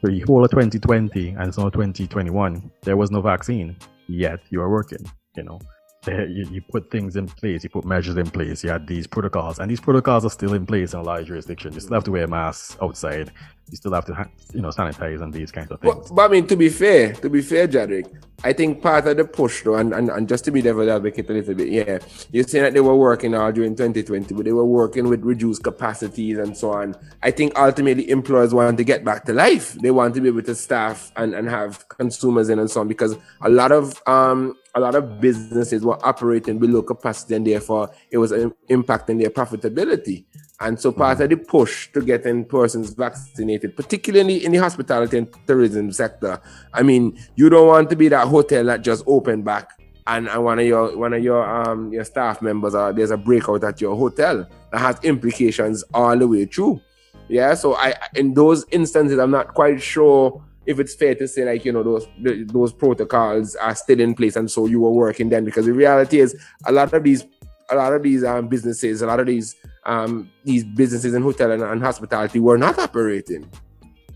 [0.01, 3.77] for the whole of 2020 and of 2021, there was no vaccine,
[4.09, 5.05] yet you are working.
[5.37, 5.61] You know,
[6.07, 9.59] you, you put things in place, you put measures in place, you had these protocols,
[9.59, 11.75] and these protocols are still in place in a lot of jurisdictions.
[11.75, 13.33] You still have to wear masks outside,
[13.71, 15.95] you still have to, you know, sanitize and these kinds of things.
[15.95, 18.11] But, but I mean, to be fair, to be fair, Jadrick,
[18.45, 21.31] I think part of the push, though, and, and, and just to be devil advocate
[21.31, 21.99] a little bit, yeah,
[22.31, 25.63] you're saying that they were working all during 2020, but they were working with reduced
[25.63, 26.95] capacities and so on.
[27.23, 29.73] I think ultimately employers want to get back to life.
[29.75, 32.89] They want to be able to staff and, and have consumers in and so on
[32.89, 37.91] because a lot of um a lot of businesses were operating below capacity and therefore
[38.11, 40.25] it was impacting their profitability.
[40.61, 45.29] And so part of the push to getting persons vaccinated, particularly in the hospitality and
[45.47, 46.41] tourism sector,
[46.73, 49.71] I mean, you don't want to be that hotel that just opened back
[50.07, 53.17] and, and one of your one of your um your staff members or there's a
[53.17, 56.81] breakout at your hotel that has implications all the way through.
[57.29, 57.55] Yeah.
[57.55, 61.65] So I in those instances I'm not quite sure if it's fair to say like
[61.65, 62.07] you know those
[62.47, 66.21] those protocols are still in place and so you were working then because the reality
[66.21, 66.37] is
[66.67, 67.25] a lot of these
[67.71, 71.51] a lot of these um, businesses a lot of these um, these businesses in hotel
[71.51, 73.49] and, and hospitality were not operating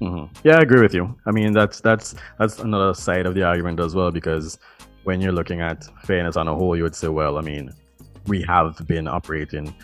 [0.01, 0.25] mm-hmm.
[0.45, 3.81] yeah i agree with you i mean that's that's that's another side of the argument
[3.81, 4.59] as well because
[5.05, 7.71] when you're looking at fairness on a whole you would say well i mean
[8.27, 9.75] we have been operating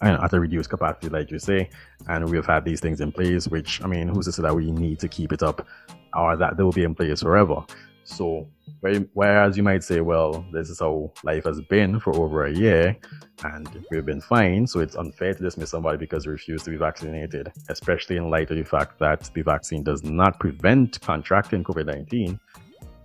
[0.00, 1.68] at a reduced capacity, like you say,
[2.08, 4.70] and we've had these things in place, which I mean, who's to say that we
[4.70, 5.66] need to keep it up
[6.14, 7.64] or that they will be in place forever?
[8.04, 8.48] So,
[8.80, 12.96] whereas you might say, well, this is how life has been for over a year
[13.42, 16.76] and we've been fine, so it's unfair to dismiss somebody because they refuse to be
[16.76, 21.86] vaccinated, especially in light of the fact that the vaccine does not prevent contracting COVID
[21.86, 22.38] 19,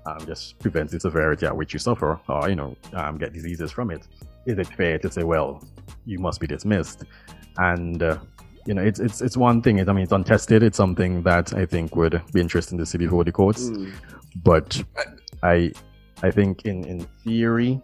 [0.05, 3.71] um, just prevents the severity at which you suffer or, you know, um, get diseases
[3.71, 4.07] from it.
[4.45, 5.63] Is it fair to say, well,
[6.05, 7.03] you must be dismissed?
[7.57, 8.19] And uh,
[8.69, 9.79] you know, it's it's it's one thing.
[9.79, 10.61] I mean, it's untested.
[10.61, 13.71] It's something that I think would be interesting to see before the courts.
[13.71, 13.91] Mm.
[14.43, 14.83] But
[15.41, 15.71] I
[16.21, 17.81] I think in in theory,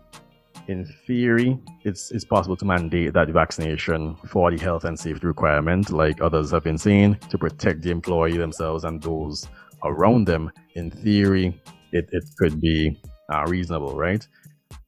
[0.67, 5.89] in theory, it's it's possible to mandate that vaccination for the health and safety requirement,
[5.89, 9.47] like others have been saying, to protect the employee themselves and those
[9.83, 10.51] around them.
[10.75, 11.59] In theory,
[11.93, 13.01] it, it could be
[13.33, 14.23] uh, reasonable, right?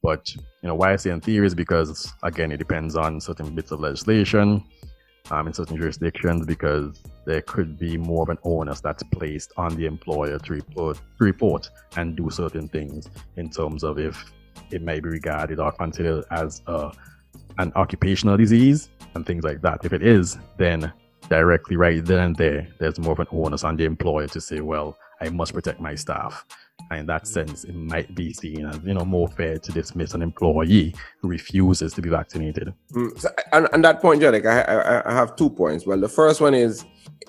[0.03, 3.55] But you know why I say in theory is because again, it depends on certain
[3.55, 4.63] bits of legislation
[5.31, 9.75] um, in certain jurisdictions because there could be more of an onus that's placed on
[9.75, 14.31] the employer to report, to report and do certain things in terms of if
[14.71, 16.91] it may be regarded or considered as a,
[17.57, 19.83] an occupational disease and things like that.
[19.83, 20.91] If it is, then
[21.29, 24.61] directly right then and there, there's more of an onus on the employer to say,
[24.61, 26.45] well, I must protect my staff.
[26.89, 30.13] And in that sense, it might be seen as you know more fair to dismiss
[30.13, 32.73] an employee who refuses to be vaccinated.
[32.93, 35.85] Mm, so, and, and that point, Jarek, I, I, I have two points.
[35.85, 36.85] Well, the first one is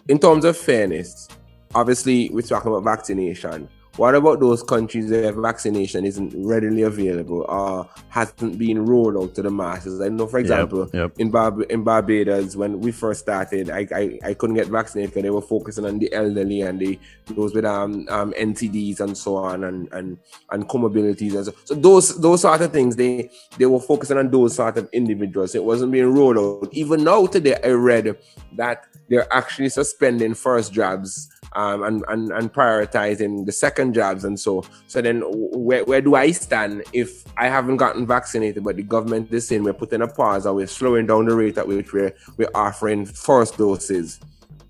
[0.08, 1.28] in terms of fairness.
[1.74, 3.68] Obviously, we're talking about vaccination.
[3.98, 9.42] What about those countries where vaccination isn't readily available or hasn't been rolled out to
[9.42, 10.00] the masses?
[10.00, 11.12] I know, for example, yep, yep.
[11.18, 15.24] in Bar- in Barbados, when we first started, I, I, I couldn't get vaccinated because
[15.24, 19.34] they were focusing on the elderly and the those with um, um NCDs and so
[19.34, 20.16] on and and
[20.52, 21.54] and comorbidities and so.
[21.64, 25.56] So those those sort of things they they were focusing on those sort of individuals.
[25.56, 26.72] It wasn't being rolled out.
[26.72, 28.16] Even now today, I read
[28.52, 31.28] that they're actually suspending first jabs
[31.58, 36.14] um, and, and and prioritizing the second jabs and so so then where, where do
[36.14, 40.06] I stand if I haven't gotten vaccinated but the government is saying we're putting a
[40.06, 44.20] pause or we're slowing down the rate at which we're we're offering first doses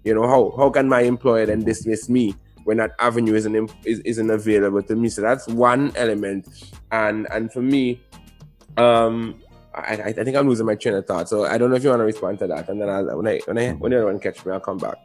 [0.02, 4.00] you know how how can my employer then dismiss me when that avenue isn't is,
[4.00, 6.48] isn't available to me so that's one element
[6.90, 8.00] and and for me
[8.78, 9.38] um
[9.74, 11.28] I, I think I'm losing my train of thought.
[11.28, 13.28] So I don't know if you want to respond to that, and then I'll, when
[13.28, 14.96] I when I when the other one catch me, I'll come back.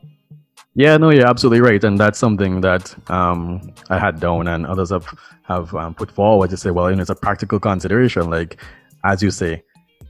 [0.76, 4.90] Yeah, no, you're absolutely right, and that's something that um, I had down, and others
[4.90, 5.06] have
[5.44, 8.30] have um, put forward to say, well, you know, it's a practical consideration.
[8.32, 8.60] Like,
[9.04, 9.62] as you say,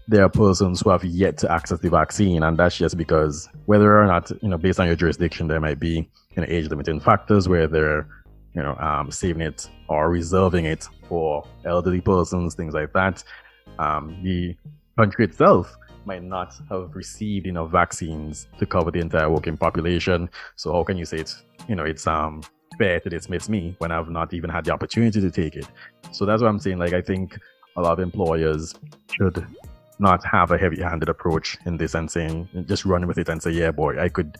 [0.07, 4.01] there are persons who have yet to access the vaccine, and that's just because whether
[4.01, 7.01] or not, you know, based on your jurisdiction, there might be you know age limiting
[7.01, 8.07] factors where they're
[8.55, 13.21] you know um, saving it or reserving it for elderly persons, things like that.
[13.79, 14.55] Um, the
[14.97, 20.29] country itself might not have received enough vaccines to cover the entire working population.
[20.55, 22.41] So how can you say it's you know it's um
[22.77, 25.67] fair to dismiss me when I've not even had the opportunity to take it?
[26.11, 26.79] So that's what I'm saying.
[26.79, 27.37] Like I think
[27.77, 28.75] a lot of employers
[29.11, 29.45] should
[29.99, 33.51] not have a heavy-handed approach in this and saying just run with it and say,
[33.51, 34.37] yeah, boy, I could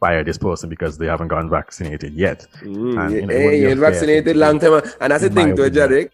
[0.00, 2.46] fire this person because they haven't gotten vaccinated yet.
[2.62, 6.10] Mm, and, you know, hey, you're vaccinated long time, and that's the thing, to Jarek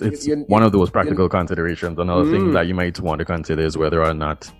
[0.00, 1.98] it's, it's one of those practical considerations.
[1.98, 2.30] Another mm.
[2.30, 4.50] thing that you might want to consider is whether or not,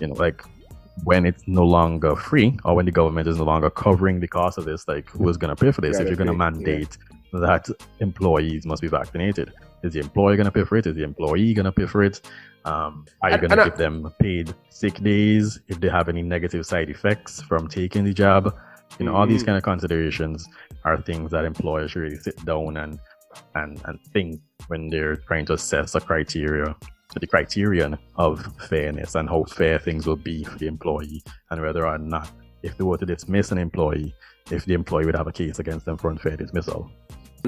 [0.00, 0.42] you know, like
[1.04, 4.58] when it's no longer free or when the government is no longer covering the cost
[4.58, 5.98] of this, like who is going to pay for this?
[5.98, 6.96] if you're going to mandate
[7.32, 7.40] yeah.
[7.40, 7.68] that
[8.00, 10.86] employees must be vaccinated, is the employer going to pay for it?
[10.86, 12.20] Is the employee going to pay for it?
[12.64, 16.64] Um, are you going to give them paid sick days if they have any negative
[16.64, 18.56] side effects from taking the job?
[18.98, 19.46] You know, mm all these mm.
[19.46, 20.46] kind of considerations
[20.84, 22.98] are things that employers should really sit down and
[23.54, 26.74] and and think when they're trying to assess a criteria
[27.20, 31.86] the criterion of fairness and how fair things will be for the employee and whether
[31.86, 32.30] or not
[32.62, 34.14] if they were to dismiss an employee
[34.50, 36.90] if the employee would have a case against them for unfair dismissal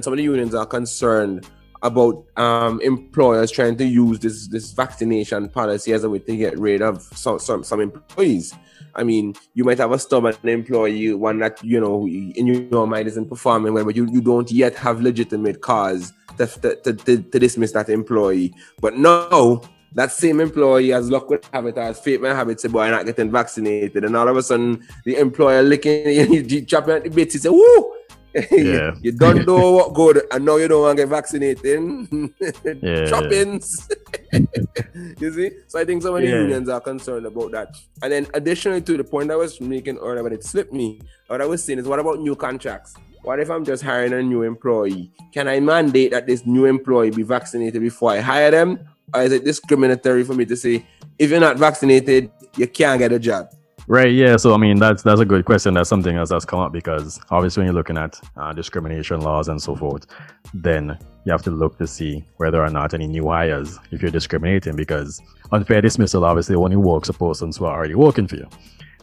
[0.03, 1.49] some of the unions are concerned
[1.85, 6.59] about um, employers trying to use this this vaccination policy as a way to get
[6.59, 8.55] rid of some, some, some employees.
[8.97, 13.09] I mean, you might have a stubborn employee, one that you know in your mind
[13.09, 17.39] isn't performing well, but you, you don't yet have legitimate cause to, to, to, to
[17.39, 18.55] dismiss that employee.
[18.81, 19.63] But now
[19.95, 23.07] that same employee has luck with habit, has fate my habit, say, boy, I'm not
[23.07, 24.05] getting vaccinated.
[24.05, 26.09] And all of a sudden, the employer licking,
[26.49, 27.93] you chopping at the bit, he say, woo,
[28.51, 28.95] yeah.
[29.01, 32.09] you, don't know what good, and now you don't want to get vaccinated.
[32.83, 33.07] yeah.
[33.07, 33.89] Shoppings.
[35.21, 35.51] you see?
[35.69, 36.41] So I think some of the yeah.
[36.41, 37.77] unions are concerned about that.
[38.03, 41.41] And then additionally to the point I was making earlier, but it slipped me, what
[41.41, 42.95] I was saying is what about new contracts?
[43.23, 45.11] What if I'm just hiring a new employee?
[45.33, 48.87] Can I mandate that this new employee be vaccinated before I hire them?
[49.15, 50.85] or is it discriminatory for me to say
[51.19, 53.49] if you're not vaccinated, you can't get a job?
[53.87, 54.13] Right.
[54.13, 54.37] Yeah.
[54.37, 55.75] So I mean, that's that's a good question.
[55.75, 59.49] That's something else that's come up because obviously when you're looking at uh, discrimination laws
[59.49, 60.07] and so forth,
[60.55, 64.11] then you have to look to see whether or not any new hires if you're
[64.11, 65.21] discriminating because
[65.53, 68.49] unfair dismissal obviously only works for persons who are already working for you.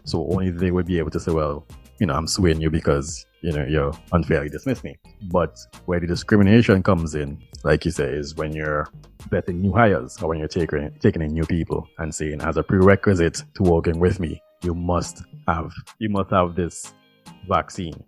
[0.03, 1.65] So only they would be able to say, well,
[1.99, 4.97] you know, I'm suing you because you know you're unfairly dismissed me.
[5.31, 8.89] But where the discrimination comes in, like you say, is when you're
[9.29, 12.63] vetting new hires or when you're taking taking in new people and saying as a
[12.63, 16.93] prerequisite to working with me, you must have you must have this
[17.47, 18.03] vaccine.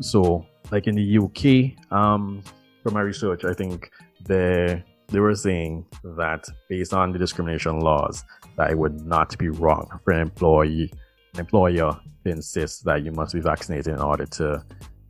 [0.00, 2.42] So, like in the UK, um,
[2.82, 3.90] from my research, I think
[4.26, 8.24] they they were saying that based on the discrimination laws,
[8.56, 10.92] that it would not be wrong for an employee,
[11.34, 14.64] an employer to insist that you must be vaccinated in order to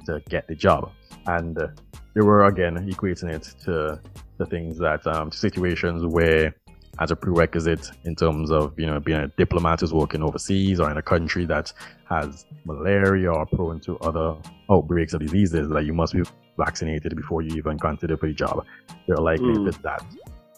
[0.06, 0.90] to get the job.
[1.26, 1.68] And uh,
[2.14, 4.00] they were again equating it to
[4.38, 6.54] the things that um, situations where
[7.00, 10.90] as a prerequisite in terms of you know being a diplomat who's working overseas or
[10.90, 11.72] in a country that
[12.08, 14.36] has malaria or prone to other
[14.70, 16.22] outbreaks of diseases that you must be
[16.56, 18.64] vaccinated before you even consider for the job.
[19.06, 19.72] They're likely mm.
[19.72, 20.04] to that.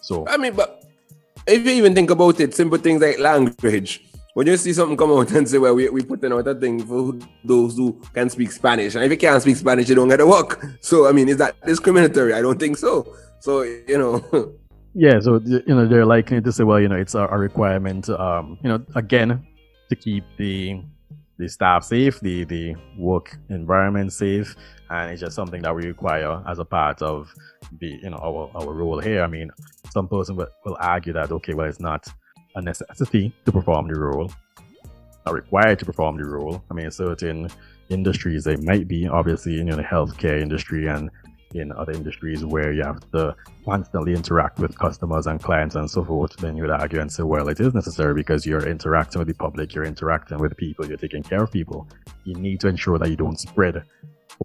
[0.01, 0.83] So I mean, but
[1.47, 4.05] if you even think about it, simple things like language.
[4.33, 6.85] When you see something come out and say, well, we, we putting out a thing
[6.85, 8.95] for those who can speak Spanish.
[8.95, 10.65] And if you can't speak Spanish, you don't get to work.
[10.79, 12.33] So, I mean, is that discriminatory?
[12.33, 13.13] I don't think so.
[13.39, 14.55] So, you know.
[14.93, 18.57] Yeah, so you know they're likely to say, well, you know, it's a, requirement, um,
[18.61, 19.45] you know, again,
[19.89, 20.81] to keep the
[21.37, 24.55] the staff safe, the the work environment safe,
[24.89, 27.33] and it's just something that we require as a part of
[27.79, 29.23] the you know our, our role here.
[29.23, 29.49] I mean,
[29.91, 32.07] some person will, will argue that okay, well, it's not
[32.55, 34.29] a necessity to perform the role,
[35.25, 36.61] not required to perform the role.
[36.69, 37.47] I mean, certain
[37.87, 41.09] industries they might be, obviously, you know, the healthcare industry and
[41.55, 43.35] in other industries where you have to
[43.65, 47.23] constantly interact with customers and clients and so forth, then you would argue and say,
[47.23, 50.97] well, it is necessary because you're interacting with the public, you're interacting with people, you're
[50.97, 51.87] taking care of people.
[52.23, 53.83] You need to ensure that you don't spread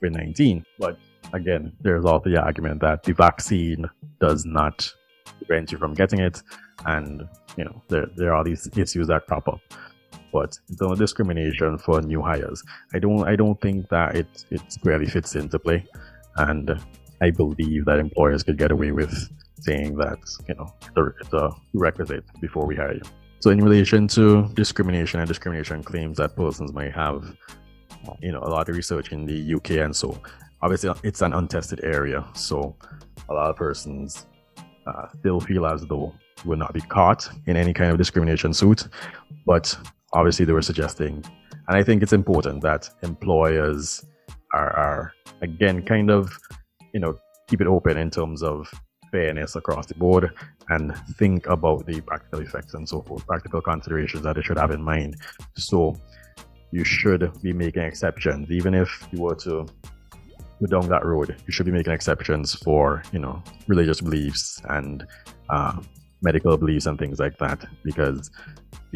[0.00, 0.64] COVID 19.
[0.78, 0.98] But
[1.32, 3.86] again, there's also the argument that the vaccine
[4.20, 4.92] does not
[5.38, 6.42] prevent you from getting it.
[6.84, 9.60] And, you know, there, there are these issues that crop up.
[10.32, 15.06] But the discrimination for new hires, I don't, I don't think that it, it squarely
[15.06, 15.86] fits into play.
[16.36, 16.78] And
[17.20, 20.18] I believe that employers could get away with saying that,
[20.48, 20.72] you know,
[21.20, 23.02] it's a requisite before we hire you.
[23.40, 27.36] So, in relation to discrimination and discrimination claims that persons might have,
[28.20, 30.20] you know, a lot of research in the UK and so,
[30.62, 32.24] obviously, it's an untested area.
[32.34, 32.76] So,
[33.28, 34.26] a lot of persons
[34.86, 38.88] uh, still feel as though will not be caught in any kind of discrimination suit.
[39.46, 39.76] But
[40.12, 41.24] obviously, they were suggesting,
[41.68, 44.04] and I think it's important that employers
[44.52, 46.36] are, are again kind of
[46.92, 47.16] you know
[47.48, 48.70] keep it open in terms of
[49.12, 50.32] fairness across the board
[50.68, 54.72] and think about the practical effects and so forth practical considerations that they should have
[54.72, 55.16] in mind.
[55.56, 55.94] So
[56.72, 58.50] you should be making exceptions.
[58.50, 59.66] Even if you were to
[60.60, 65.06] go down that road you should be making exceptions for you know religious beliefs and
[65.50, 65.78] uh,
[66.22, 68.30] medical beliefs and things like that because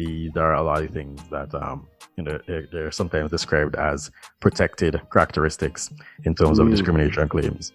[0.01, 1.87] these are a lot of things that um,
[2.17, 5.81] you know they're, they're, sometimes described as protected characteristics
[6.25, 6.63] in terms mm.
[6.63, 7.73] of discrimination claims.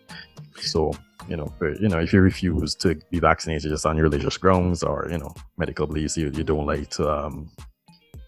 [0.60, 0.92] So
[1.28, 4.82] you know, for, you know, if you refuse to be vaccinated just on religious grounds
[4.82, 7.02] or you know medical beliefs, you, you don't like to.
[7.18, 7.50] Um,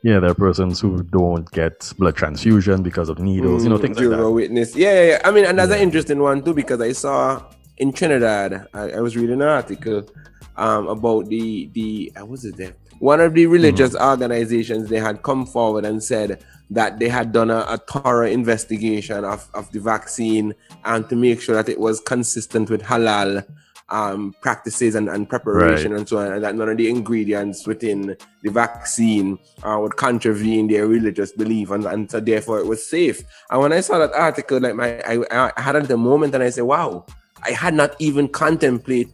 [0.05, 3.79] yeah, there are persons who don't get blood transfusion because of needles, mm, you know,
[3.79, 4.31] mm, things like that.
[4.31, 4.77] witness.
[4.77, 5.21] Yeah, yeah, yeah.
[5.25, 5.79] I mean, and that's yeah.
[5.79, 7.43] an interesting one too because I saw
[7.79, 10.09] in Trinidad, I, I was reading an article
[10.57, 12.75] um, about the the uh, was it there?
[12.99, 14.09] One of the religious mm-hmm.
[14.11, 19.25] organizations they had come forward and said that they had done a, a, thorough investigation
[19.25, 23.47] of, of the vaccine and to make sure that it was consistent with halal
[23.91, 25.99] um, practices and, and preparation right.
[25.99, 30.69] and so on, and that none of the ingredients within the vaccine uh, would contravene
[30.69, 33.23] their religious belief, and, and so therefore it was safe.
[33.51, 36.45] And when I saw that article, like my, I, I had at the moment, and
[36.45, 37.07] I said, "Wow,
[37.43, 39.11] I had not even contemplated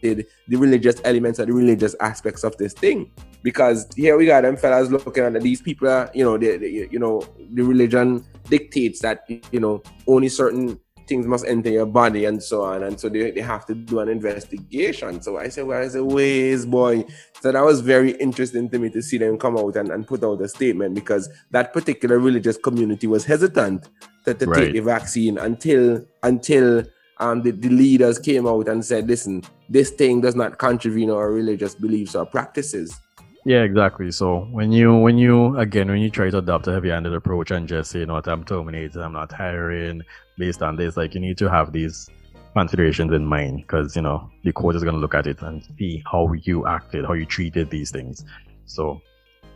[0.00, 3.10] the religious elements or the religious aspects of this thing.
[3.42, 6.88] Because here we got them fellas looking at these people, are, you know, they, they,
[6.90, 12.24] you know, the religion dictates that, you know, only certain things must enter your body
[12.24, 12.82] and so on.
[12.82, 15.20] And so they, they have to do an investigation.
[15.20, 17.04] So I said, well, I said, ways, boy.
[17.40, 20.24] So that was very interesting to me to see them come out and, and put
[20.24, 23.88] out a statement because that particular religious community was hesitant
[24.24, 24.56] to, to right.
[24.56, 26.84] take the vaccine until until
[27.18, 31.30] um, the, the leaders came out and said, listen, this thing does not contravene our
[31.30, 33.00] religious beliefs or practices.
[33.46, 34.10] Yeah, exactly.
[34.10, 37.68] So when you when you again when you try to adopt a heavy-handed approach and
[37.68, 40.00] just say, you know what, I'm terminating, I'm not hiring
[40.38, 42.08] based on this, like you need to have these
[42.54, 45.62] considerations in mind because you know the court is going to look at it and
[45.78, 48.24] see how you acted, how you treated these things.
[48.64, 49.02] So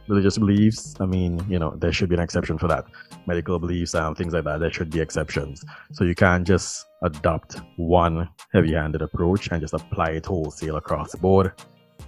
[0.09, 2.85] religious beliefs, I mean, you know, there should be an exception for that.
[3.27, 5.65] Medical beliefs and things like that, there should be exceptions.
[5.93, 11.19] So you can't just adopt one heavy-handed approach and just apply it wholesale across the
[11.19, 11.53] board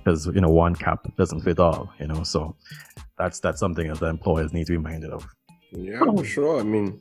[0.05, 1.93] because you know one cap doesn't fit all.
[1.99, 2.57] You know, so
[3.19, 5.27] that's that's something that the employers need to be minded of.
[5.73, 6.61] Yeah, for sure.
[6.61, 7.01] I mean,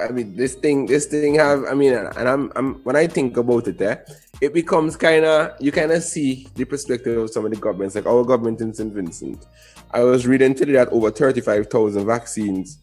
[0.00, 1.64] I mean, this thing, this thing have.
[1.64, 5.24] I mean, and I'm, I'm when I think about it, there, eh, it becomes kind
[5.24, 8.60] of you kind of see the perspective of some of the governments, like our government
[8.60, 8.92] in St.
[8.92, 9.46] Vincent.
[9.92, 12.78] I was reading today that over thirty-five thousand vaccines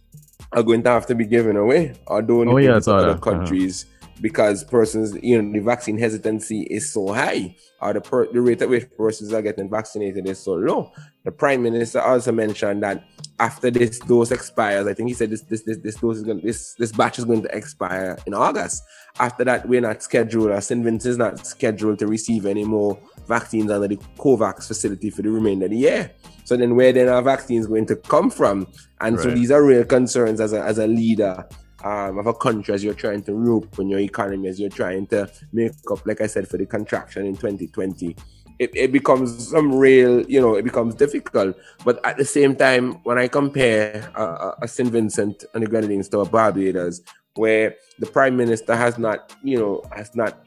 [0.53, 3.17] are going to have to be given away, although in oh, yeah, other uh-huh.
[3.19, 3.83] countries.
[3.83, 7.55] Uh-huh because persons, you know, the vaccine hesitancy is so high,
[7.85, 10.91] or the, per- the rate at which persons are getting vaccinated is so low.
[11.23, 13.03] The prime minister also mentioned that
[13.39, 16.41] after this dose expires, I think he said this this this, this dose is going
[16.41, 18.83] this this batch is going to expire in August.
[19.19, 20.83] After that, we're not scheduled, or St.
[20.83, 25.29] Vincent is not scheduled to receive any more vaccines under the COVAX facility for the
[25.29, 26.11] remainder of the year.
[26.43, 28.67] So then, where then our vaccines going to come from?
[29.01, 29.23] And right.
[29.23, 31.47] so these are real concerns as a as a leader
[31.85, 35.29] um, of a country as you're trying to reopen your economy, as you're trying to
[35.53, 38.15] make up, like I said, for the contraction in 2020.
[38.57, 41.55] It, it becomes some real, you know, it becomes difficult.
[41.83, 44.89] But at the same time, when I compare uh, a St.
[44.89, 47.01] Vincent and the Grenadines to a Barbados,
[47.35, 50.43] where the prime minister has not, you know, has not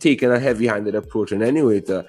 [0.00, 1.76] taken a heavy-handed approach in any way.
[1.76, 2.04] It's a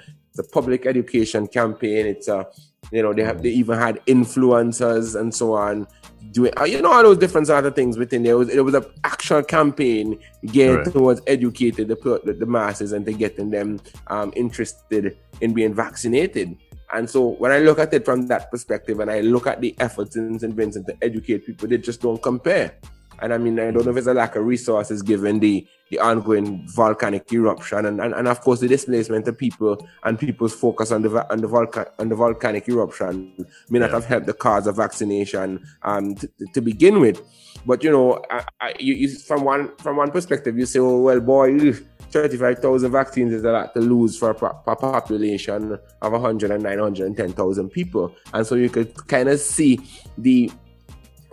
[0.52, 2.08] public education campaign.
[2.08, 2.48] It's a,
[2.92, 5.88] you know, they have they even had influencers and so on
[6.32, 8.34] doing uh, you know all those different other things within there.
[8.34, 10.94] It was, it was an actual campaign geared right.
[10.94, 16.58] towards educating the, the, the masses and to getting them um, interested in being vaccinated.
[16.94, 19.76] And so when I look at it from that perspective and I look at the
[19.80, 20.54] efforts in St.
[20.54, 22.76] Vincent to educate people, they just don't compare.
[23.20, 26.00] And I mean, I don't know if it's a lack of resources given the, the
[26.00, 30.92] ongoing volcanic eruption and, and, and of course the displacement of people and people's focus
[30.92, 33.32] on the on the, volca- on the volcanic eruption
[33.70, 33.96] may not yeah.
[33.96, 37.22] have helped the cause of vaccination um, to, to begin with.
[37.64, 41.00] But you know, I, I, you, you, from one from one perspective, you say, "Oh
[41.00, 41.74] well, boy,
[42.10, 48.16] 35,000 vaccines is a lot to lose for a, population of 100 and 910,000 people.
[48.34, 49.80] And so you could kind of see
[50.18, 50.52] the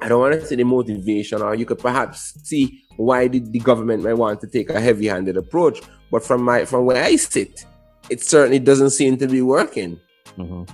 [0.03, 3.59] I don't want to say the motivation, or you could perhaps see why did the
[3.61, 5.81] government might want to take a heavy-handed approach.
[6.11, 7.65] But from my from where I sit,
[8.11, 10.01] it certainly doesn't seem to be working.
[10.39, 10.65] Mm-hmm.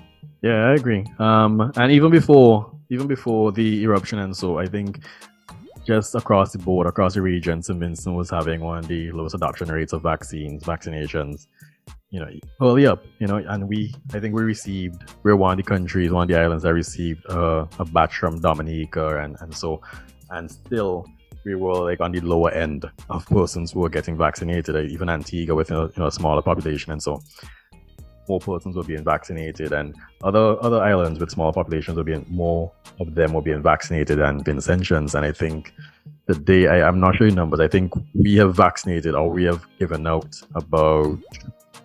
[0.43, 1.05] Yeah, I agree.
[1.19, 5.01] Um, and even before even before the eruption and so, I think
[5.87, 7.79] just across the board, across the region, St.
[7.79, 11.47] Vincent was having one of the lowest adoption rates of vaccines, vaccinations
[12.11, 12.29] you know,
[12.63, 16.11] early up, you know, and we, I think we received, we're one of the countries,
[16.13, 19.81] one of the islands that received uh, a batch from Dominica, and, and so,
[20.31, 21.05] and still,
[21.47, 25.09] we were like on the lower end of persons who were getting vaccinated, like even
[25.09, 27.23] Antigua with a you know, smaller population, and so
[28.29, 29.95] more persons were being vaccinated, and
[30.25, 34.43] other other islands with smaller populations were being more of them were being vaccinated than
[34.43, 35.73] Vincentians, and I think
[36.27, 37.61] the day I, I'm not sure the numbers.
[37.61, 41.19] I think we have vaccinated or we have given out about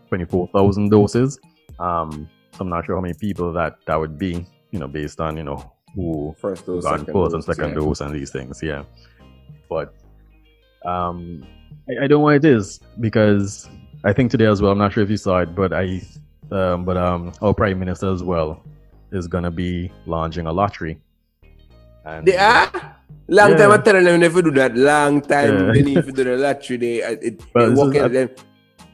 [0.10, 1.40] 24,000 doses.
[1.80, 5.22] Um, so I'm not sure how many people that that would be, you know, based
[5.22, 7.76] on, you know, who first dose, got second first and second yeah.
[7.76, 8.62] dose and these things.
[8.64, 8.84] Yeah.
[9.70, 9.94] But
[10.86, 11.46] um,
[11.90, 13.70] I, I don't know what it is because
[14.04, 16.02] I think today as well, I'm not sure if you saw it, but I,
[16.52, 18.64] um, but um, our prime minister as well
[19.12, 21.00] is going to be launching a lottery.
[22.06, 22.98] And, they are?
[23.28, 23.58] Long yeah.
[23.58, 24.76] time I'm telling them never do that.
[24.76, 25.72] Long time yeah.
[25.74, 26.78] they need to do the lottery.
[26.78, 28.30] They, it, it, them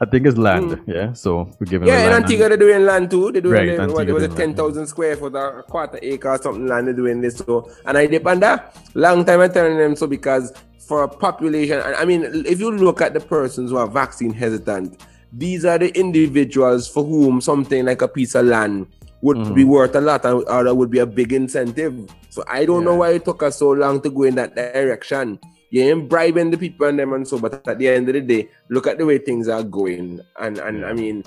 [0.00, 0.84] I think it's land, mm.
[0.86, 1.12] yeah.
[1.12, 1.88] So we're giving.
[1.88, 3.32] Yeah, in Antigua they're doing land too.
[3.32, 6.30] They're doing right, what, it was it ten thousand square foot or a quarter acre
[6.30, 6.86] or something land.
[6.86, 10.52] They're doing this so, and I depend that long time I'm telling them so because
[10.78, 15.02] for a population, I mean, if you look at the persons who are vaccine hesitant,
[15.32, 18.86] these are the individuals for whom something like a piece of land
[19.20, 19.54] would mm.
[19.54, 22.08] be worth a lot or that would be a big incentive.
[22.30, 22.90] So I don't yeah.
[22.90, 25.40] know why it took us so long to go in that direction
[25.70, 28.20] you ain't bribing the people and them and so, but at the end of the
[28.20, 30.20] day, look at the way things are going.
[30.38, 31.24] And and I mean,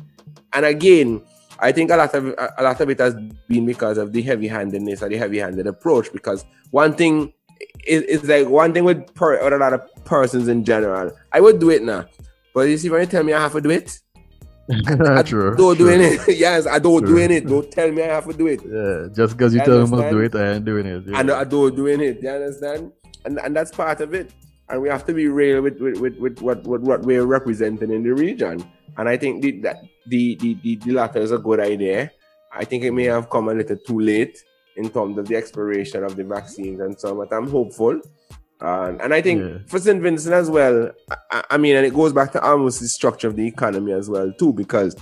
[0.54, 1.22] and again,
[1.60, 3.16] I think a lot of a lot of it has
[3.48, 6.12] been because of the heavy-handedness or the heavy-handed approach.
[6.12, 7.34] Because one thing
[7.86, 11.12] is, is like one thing with, per, with a lot of persons in general.
[11.32, 12.06] I would do it now,
[12.54, 14.00] but you see when you tell me I have to do it.
[14.72, 15.88] I, true, don't true.
[15.88, 16.38] doing it.
[16.38, 17.16] yes, I don't true.
[17.16, 17.48] doing it.
[17.48, 18.62] Don't tell me I have to do it.
[18.66, 21.04] Yeah, just because you, you tell me to do it, I ain't doing it.
[21.08, 21.18] Yeah.
[21.18, 22.22] I, know, I don't doing it.
[22.24, 22.92] You understand?
[23.26, 24.32] And, and that's part of it.
[24.70, 27.92] And we have to be real with, with, with, with what, what, what we're representing
[27.92, 28.64] in the region.
[28.98, 32.12] And I think the, that the, the, the, the latter is a good idea.
[32.54, 34.38] I think it may have come a little too late
[34.78, 38.00] in terms of the expiration of the vaccines and so on, but I'm hopeful.
[38.62, 39.58] Uh, and I think yeah.
[39.68, 40.02] for St.
[40.02, 40.92] Vincent as well,
[41.32, 44.10] I, I, mean, and it goes back to almost the structure of the economy as
[44.10, 44.96] well, too, because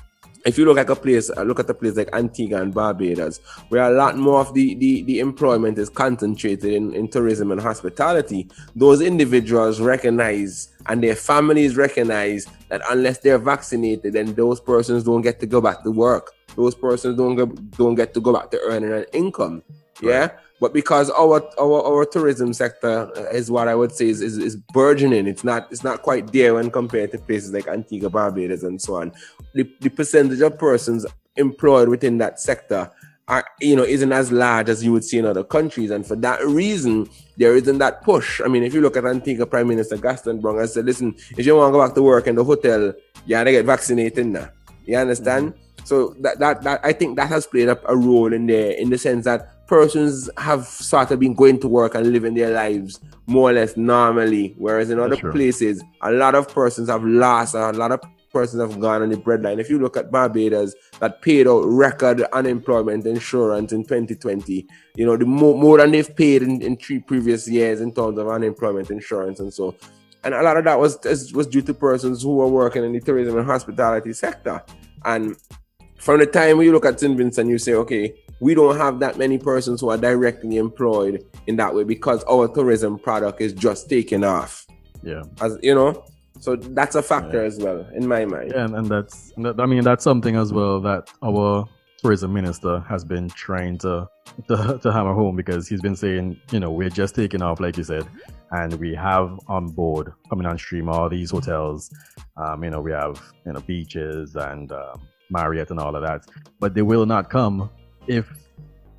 [0.46, 3.40] if you look at a place, uh, look at a place like Antigua and Barbados,
[3.70, 7.60] where a lot more of the, the, the employment is concentrated in, in tourism and
[7.60, 15.04] hospitality, those individuals recognize and their families recognize that unless they're vaccinated, then those persons
[15.04, 16.32] don't get to go back to work.
[16.56, 19.62] Those persons don't go, don't get to go back to earning an income.
[20.02, 20.20] Yeah.
[20.20, 20.32] Right.
[20.60, 24.56] But because our, our our tourism sector is what I would say is, is, is
[24.58, 28.82] burgeoning, it's not it's not quite there when compared to places like Antigua, Barbados, and
[28.82, 29.14] so on.
[29.54, 31.06] The, the percentage of persons
[31.38, 32.92] employed within that sector
[33.30, 36.18] are you know isn't as large as you would see in other countries, and for
[36.18, 37.08] that reason,
[37.38, 38.42] there isn't that push.
[38.44, 41.46] I mean, if you look at Antigua Prime Minister Gaston Browne, I said, listen, if
[41.46, 42.94] you want to go back to work in the hotel,
[43.26, 44.50] you gotta get vaccinated now.
[44.86, 45.54] You understand?
[45.54, 45.86] Mm-hmm.
[45.86, 48.90] So that, that that I think that has played up a role in there in
[48.90, 53.00] the sense that persons have sort of been going to work and living their lives
[53.28, 57.72] more or less normally, whereas in other places, a lot of persons have lost, a
[57.72, 58.02] lot of
[58.34, 59.60] persons have gone on the breadline.
[59.60, 65.16] If you look at Barbados, that paid out record unemployment insurance in 2020, you know,
[65.16, 68.90] the more, more than they've paid in, in three previous years in terms of unemployment
[68.90, 69.76] insurance and so.
[70.24, 70.98] And a lot of that was
[71.34, 74.62] was due to persons who were working in the tourism and hospitality sector.
[75.06, 75.38] And
[75.98, 77.16] from the time you look at St.
[77.16, 81.58] Vincent, you say, okay, we don't have that many persons who are directly employed in
[81.58, 84.66] that way because our tourism product is just taking off.
[85.04, 85.24] Yeah.
[85.42, 86.06] As you know,
[86.40, 87.48] so that's a factor yeah.
[87.48, 88.52] as well in my mind.
[88.56, 91.68] Yeah, and, and that's I mean that's something as well that our
[92.02, 94.08] tourism minister has been trying to,
[94.48, 97.78] to to hammer home because he's been saying, you know, we're just taking off, like
[97.78, 98.08] you said,
[98.52, 101.94] and we have on board coming on stream all these hotels.
[102.38, 106.26] Um, you know, we have you know beaches and um, Marriott and all of that,
[106.60, 107.70] but they will not come
[108.10, 108.28] if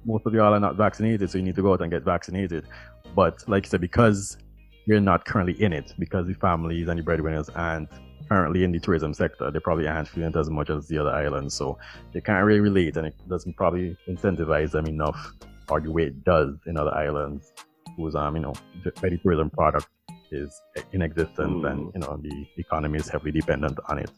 [0.06, 2.66] most of y'all are not vaccinated, so you need to go out and get vaccinated.
[3.14, 4.38] But like I said, because
[4.86, 7.88] you're not currently in it, because the families and the breadwinners and
[8.28, 11.10] currently in the tourism sector, they probably aren't feeling it as much as the other
[11.10, 11.54] islands.
[11.54, 11.76] So
[12.12, 15.32] they can't really relate and it doesn't probably incentivize them enough
[15.68, 17.52] or the way it does in other islands
[17.96, 18.54] whose um, you know,
[18.84, 18.92] the
[19.22, 19.88] tourism product
[20.30, 20.60] is
[20.92, 21.70] in existence mm.
[21.70, 24.10] and you know the economy is heavily dependent on it.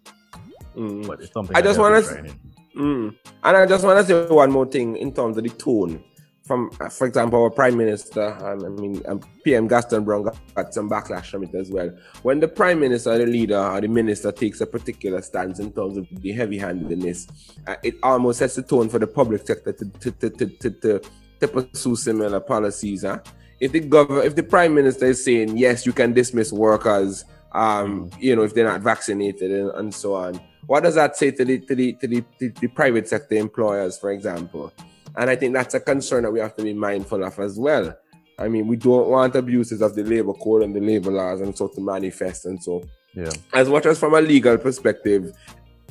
[0.76, 1.06] Mm.
[1.06, 2.34] But it's something I just want to
[2.76, 3.16] Mm.
[3.44, 6.02] And I just want to say one more thing in terms of the tone.
[6.44, 10.74] From, uh, for example, our Prime Minister, um, I mean, um, PM Gaston Browne got
[10.74, 11.96] some backlash from it as well.
[12.22, 15.96] When the Prime Minister, the leader, or the minister takes a particular stance in terms
[15.96, 17.28] of the heavy handedness,
[17.68, 20.70] uh, it almost sets the tone for the public sector to, to, to, to, to,
[20.70, 21.00] to,
[21.40, 23.02] to pursue similar policies.
[23.02, 23.20] Huh?
[23.60, 28.10] If the government, if the Prime Minister is saying, yes, you can dismiss workers, um,
[28.18, 31.44] you know, if they're not vaccinated and, and so on, what does that say to
[31.44, 34.72] the to the, to the, to the private sector employers, for example?
[35.16, 37.96] And I think that's a concern that we have to be mindful of as well.
[38.38, 41.56] I mean, we don't want abuses of the labor code and the labor laws and
[41.56, 42.82] so to manifest and so.
[43.14, 43.30] Yeah.
[43.52, 45.36] As much as from a legal perspective,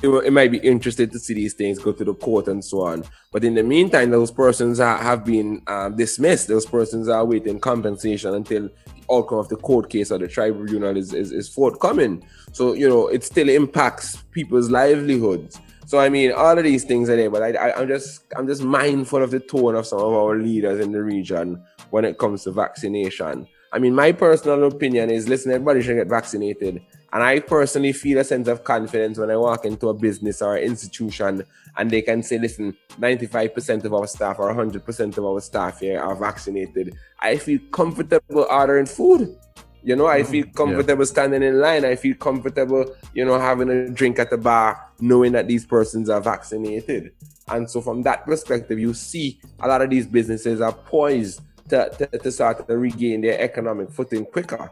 [0.01, 2.81] it, it, might be interested to see these things go to the court and so
[2.81, 3.03] on.
[3.31, 6.47] But in the meantime, those persons are, have been um, dismissed.
[6.47, 8.71] Those persons are waiting compensation until the
[9.13, 12.25] outcome of the court case or the tribunal is, is, is forthcoming.
[12.51, 15.59] So, you know, it still impacts people's livelihoods.
[15.91, 18.63] So I mean, all of these things are there, but I, am just I'm just
[18.63, 22.45] mindful of the tone of some of our leaders in the region when it comes
[22.45, 23.45] to vaccination.
[23.73, 26.81] I mean, my personal opinion is, listen, everybody should get vaccinated.
[27.13, 30.55] And I personally feel a sense of confidence when I walk into a business or
[30.55, 31.43] an institution
[31.77, 35.99] and they can say, listen, 95% of our staff or 100% of our staff here
[35.99, 36.95] are vaccinated.
[37.19, 39.37] I feel comfortable ordering food.
[39.83, 41.09] You know, I mm, feel comfortable yeah.
[41.09, 41.83] standing in line.
[41.85, 46.09] I feel comfortable, you know, having a drink at the bar, knowing that these persons
[46.09, 47.11] are vaccinated.
[47.47, 51.89] And so, from that perspective, you see a lot of these businesses are poised to,
[51.97, 54.71] to, to start to regain their economic footing quicker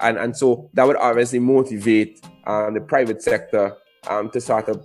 [0.00, 3.76] and and so that would obviously motivate um, the private sector
[4.08, 4.84] um, to sort of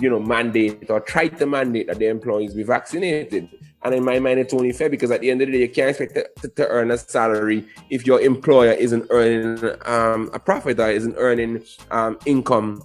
[0.00, 3.48] you know mandate or try to mandate that their employees be vaccinated.
[3.82, 5.68] And in my mind, it's only fair because at the end of the day, you
[5.68, 10.78] can't expect to, to, earn a salary if your employer isn't earning um, a profit
[10.78, 12.82] or isn't earning um, income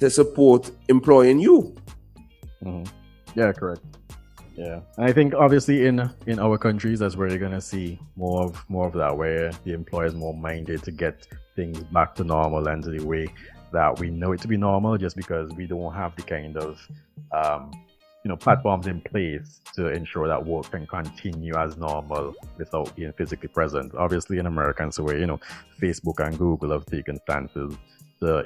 [0.00, 1.76] to support employing you.
[2.64, 3.38] Mm-hmm.
[3.38, 3.82] Yeah, correct.
[4.54, 8.42] Yeah, and I think obviously in in our countries that's where you're gonna see more
[8.42, 11.26] of more of that, where the employer is more minded to get
[11.56, 13.28] things back to normal and to the way
[13.72, 16.86] that we know it to be normal, just because we don't have the kind of
[17.32, 17.70] um,
[18.24, 23.12] you know platforms in place to ensure that work can continue as normal without being
[23.14, 23.94] physically present.
[23.94, 25.40] Obviously, in America, so where you know
[25.80, 27.74] Facebook and Google have taken stances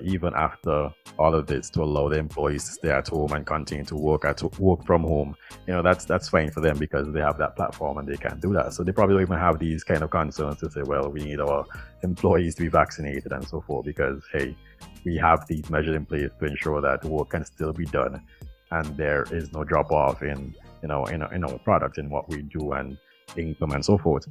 [0.02, 3.84] even after all of this to allow the employees to stay at home and continue
[3.84, 5.34] to work at work from home.
[5.66, 8.38] You know, that's that's fine for them because they have that platform and they can
[8.40, 8.72] do that.
[8.74, 11.40] So they probably don't even have these kind of concerns to say, well, we need
[11.40, 11.64] our
[12.02, 14.56] employees to be vaccinated and so forth because hey,
[15.04, 18.22] we have these measures in place to ensure that work can still be done
[18.70, 22.28] and there is no drop off in you know in, in our product in what
[22.28, 22.98] we do and
[23.36, 24.26] income and so forth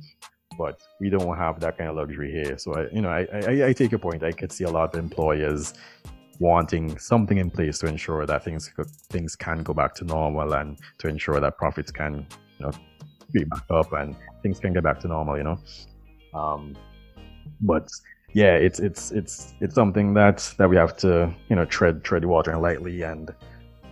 [0.57, 2.57] but we don't have that kind of luxury here.
[2.57, 4.23] So I, you know, I, I, I take your point.
[4.23, 5.73] I could see a lot of employers
[6.39, 8.71] wanting something in place to ensure that things
[9.09, 12.27] things can go back to normal and to ensure that profits can
[12.59, 12.71] you know
[13.31, 15.37] be back up and things can get back to normal.
[15.37, 15.59] You know,
[16.33, 16.75] um,
[17.61, 17.89] but
[18.33, 22.25] yeah, it's it's it's it's something that that we have to you know tread tread
[22.25, 23.33] water lightly and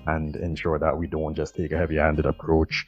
[0.07, 2.85] and ensure that we don't just take a heavy-handed approach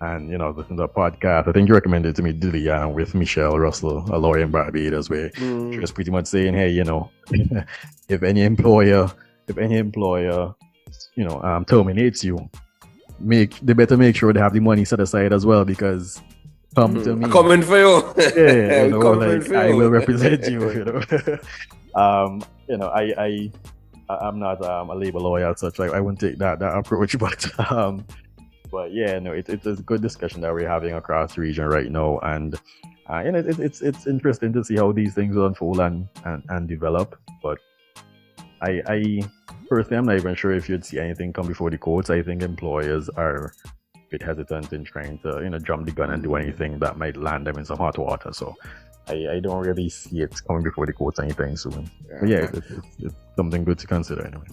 [0.00, 1.48] and you know the, the podcast.
[1.48, 5.10] I think you recommended to me Dilly uh, with Michelle Russell, a lawyer in Barbados,
[5.10, 5.72] where mm.
[5.72, 7.10] she was pretty much saying, "Hey, you know,
[8.08, 9.10] if any employer,
[9.48, 10.54] if any employer,
[11.14, 12.38] you know, um, terminates you,
[13.18, 16.20] make they better make sure they have the money set aside as well because."
[16.74, 17.04] Come mm.
[17.04, 17.28] to me.
[17.30, 18.14] coming for you.
[18.36, 20.70] yeah, you know, like, I will represent you.
[20.70, 21.38] You know,
[22.00, 23.52] um, you know, I, I,
[24.08, 25.78] I'm not um, a labor lawyer as such.
[25.78, 28.04] Like, I wouldn't take that that approach, but um,
[28.70, 31.90] but yeah, no, it, it's a good discussion that we're having across the region right
[31.90, 32.54] now, and
[33.10, 36.42] uh, you know, it, it's it's interesting to see how these things unfold and, and
[36.48, 37.18] and develop.
[37.42, 37.58] But
[38.60, 39.22] I I
[39.68, 42.10] personally, I'm not even sure if you'd see anything come before the courts.
[42.10, 43.52] I think employers are
[43.94, 46.98] a bit hesitant in trying to you know jump the gun and do anything that
[46.98, 48.32] might land them in some hot water.
[48.32, 48.54] So.
[49.10, 51.90] I, I don't really see it coming before the courts anything soon.
[52.10, 52.16] Yeah.
[52.20, 54.44] But yeah, it's, it's, it's something good to consider anyway.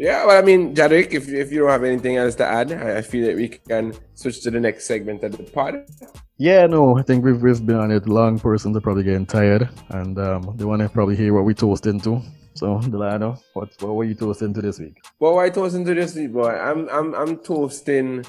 [0.00, 3.02] Yeah, well, I mean, Jadrick, if, if you don't have anything else to add, I,
[3.02, 5.84] feel that we can switch to the next segment of the pod.
[6.38, 8.38] Yeah, no, I think we've, we've been on it long.
[8.38, 11.86] Persons are probably getting tired, and um, they want to probably hear what we toast
[11.86, 12.22] into.
[12.54, 14.96] So, Delano, what what were you toasting to this week?
[15.18, 16.48] What were I toasting to this week, boy?
[16.48, 18.24] I'm I'm I'm toasting.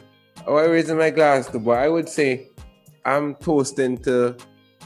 [0.46, 1.76] Oh, I raising my glass to boy.
[1.76, 2.50] I would say
[3.06, 4.36] I'm toasting to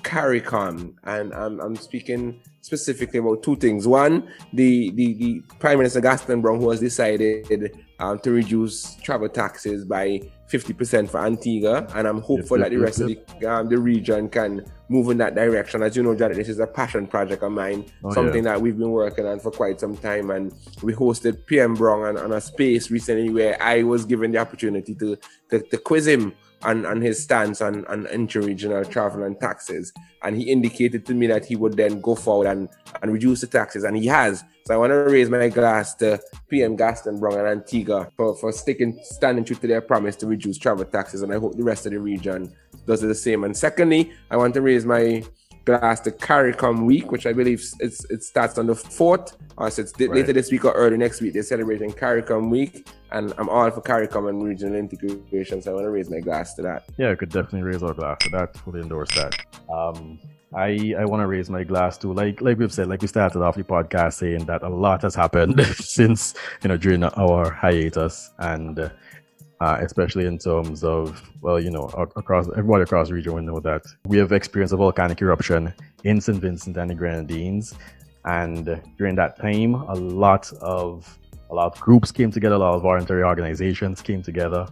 [0.04, 3.88] CARICOM, and I'm I'm speaking specifically about two things.
[3.88, 9.30] One, the, the, the Prime Minister Gaston Browne, who has decided um, to reduce travel
[9.30, 13.48] taxes by 50% for Antigua, and I'm hopeful yep, that the rest yep, of the,
[13.48, 15.84] um, the region can move in that direction.
[15.84, 18.54] As you know, Janet, this is a passion project of mine, oh, something yeah.
[18.54, 20.32] that we've been working on for quite some time.
[20.32, 20.52] And
[20.82, 24.96] we hosted PM Browne on, on a space recently where I was given the opportunity
[24.96, 25.18] to,
[25.52, 29.94] to, to quiz him on, on his stance on, on interregional travel and taxes.
[30.24, 32.70] And he indicated to me that he would then go forward and,
[33.02, 34.44] and reduce the taxes, and he has.
[34.66, 38.52] So I want to raise my glass to PM Gaston Browne and Antigua for, for
[38.52, 41.86] sticking, standing true to their promise to reduce travel taxes, and I hope the rest
[41.86, 42.52] of the region
[42.88, 43.44] does the same.
[43.44, 45.24] And secondly, I want to raise my
[45.66, 49.82] glass the CARICOM week, which I believe it's it starts on the fourth, or so
[49.82, 50.10] it's right.
[50.12, 51.34] later this week or early next week.
[51.34, 55.62] They're celebrating CARICOM week, and I'm all for CARICOM and regional integration.
[55.62, 56.86] So I want to raise my glass to that.
[56.98, 58.56] Yeah, I could definitely raise our glass to that.
[58.58, 59.44] Fully endorse that.
[59.70, 60.20] Um,
[60.54, 62.14] I, I want to raise my glass too.
[62.14, 65.16] Like like we've said, like we started off the podcast saying that a lot has
[65.16, 68.90] happened since you know during our hiatus, and uh,
[69.66, 71.86] Uh, especially in terms of, well, you know,
[72.16, 76.22] across everybody across the region will know that we have experienced a volcanic eruption in
[76.22, 76.40] St.
[76.40, 77.74] Vincent and the Grenadines.
[78.26, 81.18] And during that time, a lot of
[81.50, 84.68] a lot of groups came together, a lot of voluntary organizations came together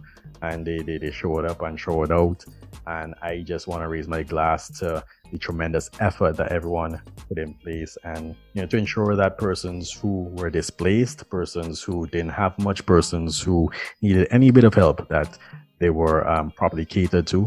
[0.52, 2.44] and they, they, they showed up and showed out.
[2.86, 7.38] And I just want to raise my glass to the tremendous effort that everyone put
[7.38, 12.30] in place and you know to ensure that persons who were displaced persons who didn't
[12.30, 13.70] have much persons who
[14.00, 15.36] needed any bit of help that
[15.80, 17.46] they were um, properly catered to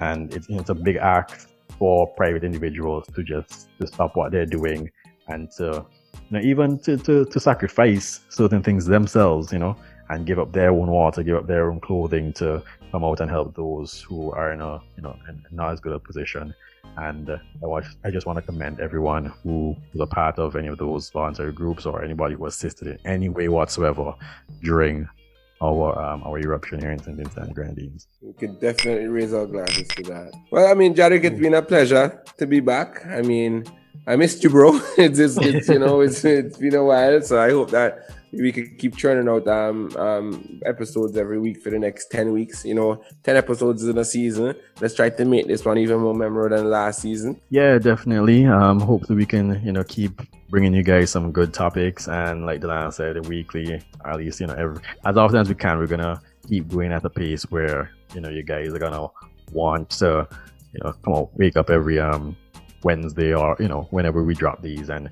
[0.00, 4.46] and it's, it's a big act for private individuals to just to stop what they're
[4.46, 4.90] doing
[5.28, 5.84] and to
[6.28, 9.76] you know even to, to, to sacrifice certain things themselves you know
[10.08, 12.62] and give up their own water give up their own clothing to
[12.96, 15.92] come out and help those who are in a you know in not as good
[15.92, 16.54] a position.
[16.96, 20.68] And uh, I, I just want to commend everyone who was a part of any
[20.68, 24.14] of those voluntary groups or anybody who assisted in any way whatsoever
[24.62, 25.06] during
[25.62, 27.16] our um, our eruption here in St.
[27.16, 28.06] Vincent and Grenadines.
[28.20, 30.32] We can definitely raise our glasses to that.
[30.50, 33.04] Well, I mean, Jadrick, it's been a pleasure to be back.
[33.06, 33.64] I mean,
[34.06, 34.80] I missed you, bro.
[34.98, 38.52] it's, just, it's you know, it's, it's been a while, so I hope that we
[38.52, 42.64] could keep churning out um, um, episodes every week for the next 10 weeks.
[42.64, 44.54] You know, 10 episodes in a season.
[44.80, 47.40] Let's try to make this one even more memorable than last season.
[47.48, 48.46] Yeah, definitely.
[48.46, 52.08] Um, hopefully we can, you know, keep bringing you guys some good topics.
[52.08, 55.54] And like the last said, weekly, at least, you know, every, as often as we
[55.54, 58.78] can, we're going to keep going at a pace where, you know, you guys are
[58.78, 59.08] going to
[59.52, 60.28] want to,
[60.72, 62.36] you know, come on, wake up every um
[62.82, 65.10] Wednesday or, you know, whenever we drop these and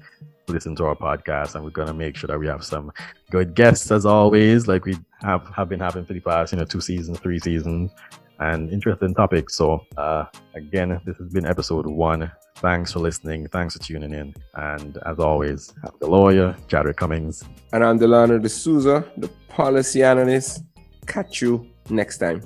[0.49, 2.93] listen to our podcast, and we're gonna make sure that we have some
[3.31, 6.65] good guests as always, like we have have been having for the past, you know,
[6.65, 7.91] two seasons, three seasons,
[8.39, 9.51] and interesting topic.
[9.51, 12.31] So, uh, again, this has been episode one.
[12.57, 13.49] Thanks for listening.
[13.49, 14.35] Thanks for tuning in.
[14.55, 17.45] And as always, I'm the lawyer, Jadrick Cummings.
[17.73, 20.63] And I'm Delano D'Souza, the policy analyst.
[21.07, 22.43] Catch you next time.